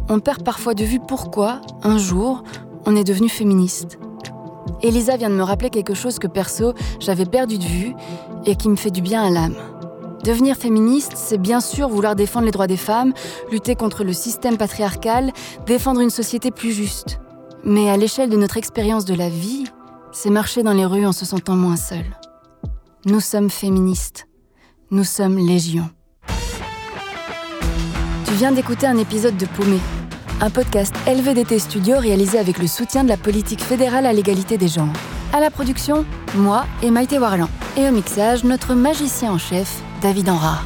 on 0.10 0.19
perd 0.19 0.43
parfois 0.43 0.73
de 0.73 0.84
vue 0.84 0.99
pourquoi, 0.99 1.62
un 1.82 1.97
jour, 1.97 2.43
on 2.86 2.95
est 2.95 3.06
devenu 3.06 3.29
féministe. 3.29 3.99
Elisa 4.82 5.15
vient 5.15 5.29
de 5.29 5.36
me 5.36 5.43
rappeler 5.43 5.69
quelque 5.69 5.93
chose 5.93 6.19
que 6.19 6.27
perso, 6.27 6.73
j'avais 6.99 7.25
perdu 7.25 7.58
de 7.58 7.63
vue 7.63 7.95
et 8.45 8.58
qui 8.58 8.67
me 8.67 8.75
fait 8.75 8.91
du 8.91 9.01
bien 9.01 9.23
à 9.23 9.29
l'âme. 9.29 9.56
Devenir 10.25 10.58
féministe, 10.58 11.13
c'est 11.15 11.38
bien 11.38 11.62
sûr 11.62 11.88
vouloir 11.88 12.15
défendre 12.15 12.45
les 12.45 12.51
droits 12.51 12.67
des 12.67 12.77
femmes, 12.77 13.13
lutter 13.49 13.75
contre 13.75 14.03
le 14.03 14.12
système 14.12 14.58
patriarcal, 14.58 15.32
défendre 15.65 16.01
une 16.01 16.10
société 16.10 16.51
plus 16.51 16.73
juste. 16.73 17.19
Mais 17.63 17.89
à 17.89 17.95
l'échelle 17.95 18.29
de 18.29 18.38
notre 18.38 18.58
expérience 18.58 19.06
de 19.06 19.15
la 19.15 19.29
vie, 19.29 19.65
c'est 20.13 20.30
marcher 20.30 20.63
dans 20.63 20.73
les 20.73 20.86
rues 20.86 21.06
en 21.06 21.12
se 21.12 21.26
sentant 21.26 21.56
moins 21.56 21.76
seul. 21.76 22.06
Nous 23.06 23.19
sommes 23.19 23.49
féministes. 23.49 24.28
Nous 24.91 25.04
sommes 25.04 25.38
Légion. 25.38 25.89
Tu 28.26 28.34
viens 28.36 28.52
d'écouter 28.52 28.88
un 28.88 28.97
épisode 28.97 29.38
de 29.38 29.45
Paumé, 29.45 29.80
un 30.39 30.49
podcast 30.49 30.93
LVDT 31.08 31.60
Studio 31.60 31.97
réalisé 31.97 32.38
avec 32.38 32.60
le 32.60 32.67
soutien 32.67 33.04
de 33.04 33.10
la 33.10 33.17
politique 33.17 33.62
fédérale 33.62 34.06
à 34.06 34.13
l'égalité 34.13 34.58
des 34.58 34.67
genres. 34.67 34.93
À 35.34 35.39
la 35.39 35.49
production, 35.49 36.06
moi 36.36 36.65
et 36.84 36.91
Maïté 36.91 37.17
Warlan. 37.17 37.49
Et 37.76 37.88
au 37.88 37.91
mixage, 37.91 38.43
notre 38.43 38.76
magicien 38.76 39.32
en 39.32 39.39
chef, 39.39 39.82
David 40.02 40.30
Enrard. 40.30 40.63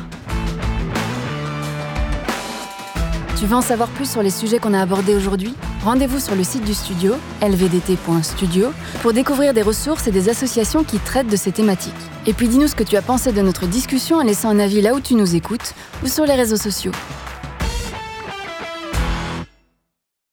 Tu 3.37 3.45
veux 3.45 3.55
en 3.55 3.61
savoir 3.61 3.89
plus 3.89 4.09
sur 4.09 4.23
les 4.23 4.31
sujets 4.31 4.57
qu'on 4.57 4.73
a 4.73 4.81
abordés 4.81 5.13
aujourd'hui? 5.13 5.53
Rendez-vous 5.83 6.19
sur 6.19 6.35
le 6.35 6.43
site 6.43 6.63
du 6.63 6.73
studio, 6.73 7.13
lvdt.studio, 7.43 8.69
pour 9.03 9.13
découvrir 9.13 9.53
des 9.53 9.61
ressources 9.61 10.07
et 10.07 10.11
des 10.11 10.27
associations 10.27 10.83
qui 10.83 10.97
traitent 10.97 11.29
de 11.29 11.35
ces 11.35 11.51
thématiques. 11.51 11.93
Et 12.25 12.33
puis 12.33 12.47
dis-nous 12.47 12.67
ce 12.67 12.73
que 12.73 12.81
tu 12.81 12.97
as 12.97 13.03
pensé 13.03 13.31
de 13.31 13.41
notre 13.43 13.67
discussion 13.67 14.17
en 14.17 14.23
laissant 14.23 14.49
un 14.49 14.57
avis 14.57 14.81
là 14.81 14.95
où 14.95 14.99
tu 15.01 15.13
nous 15.13 15.35
écoutes 15.35 15.75
ou 16.03 16.07
sur 16.07 16.25
les 16.25 16.33
réseaux 16.33 16.57
sociaux. 16.57 16.91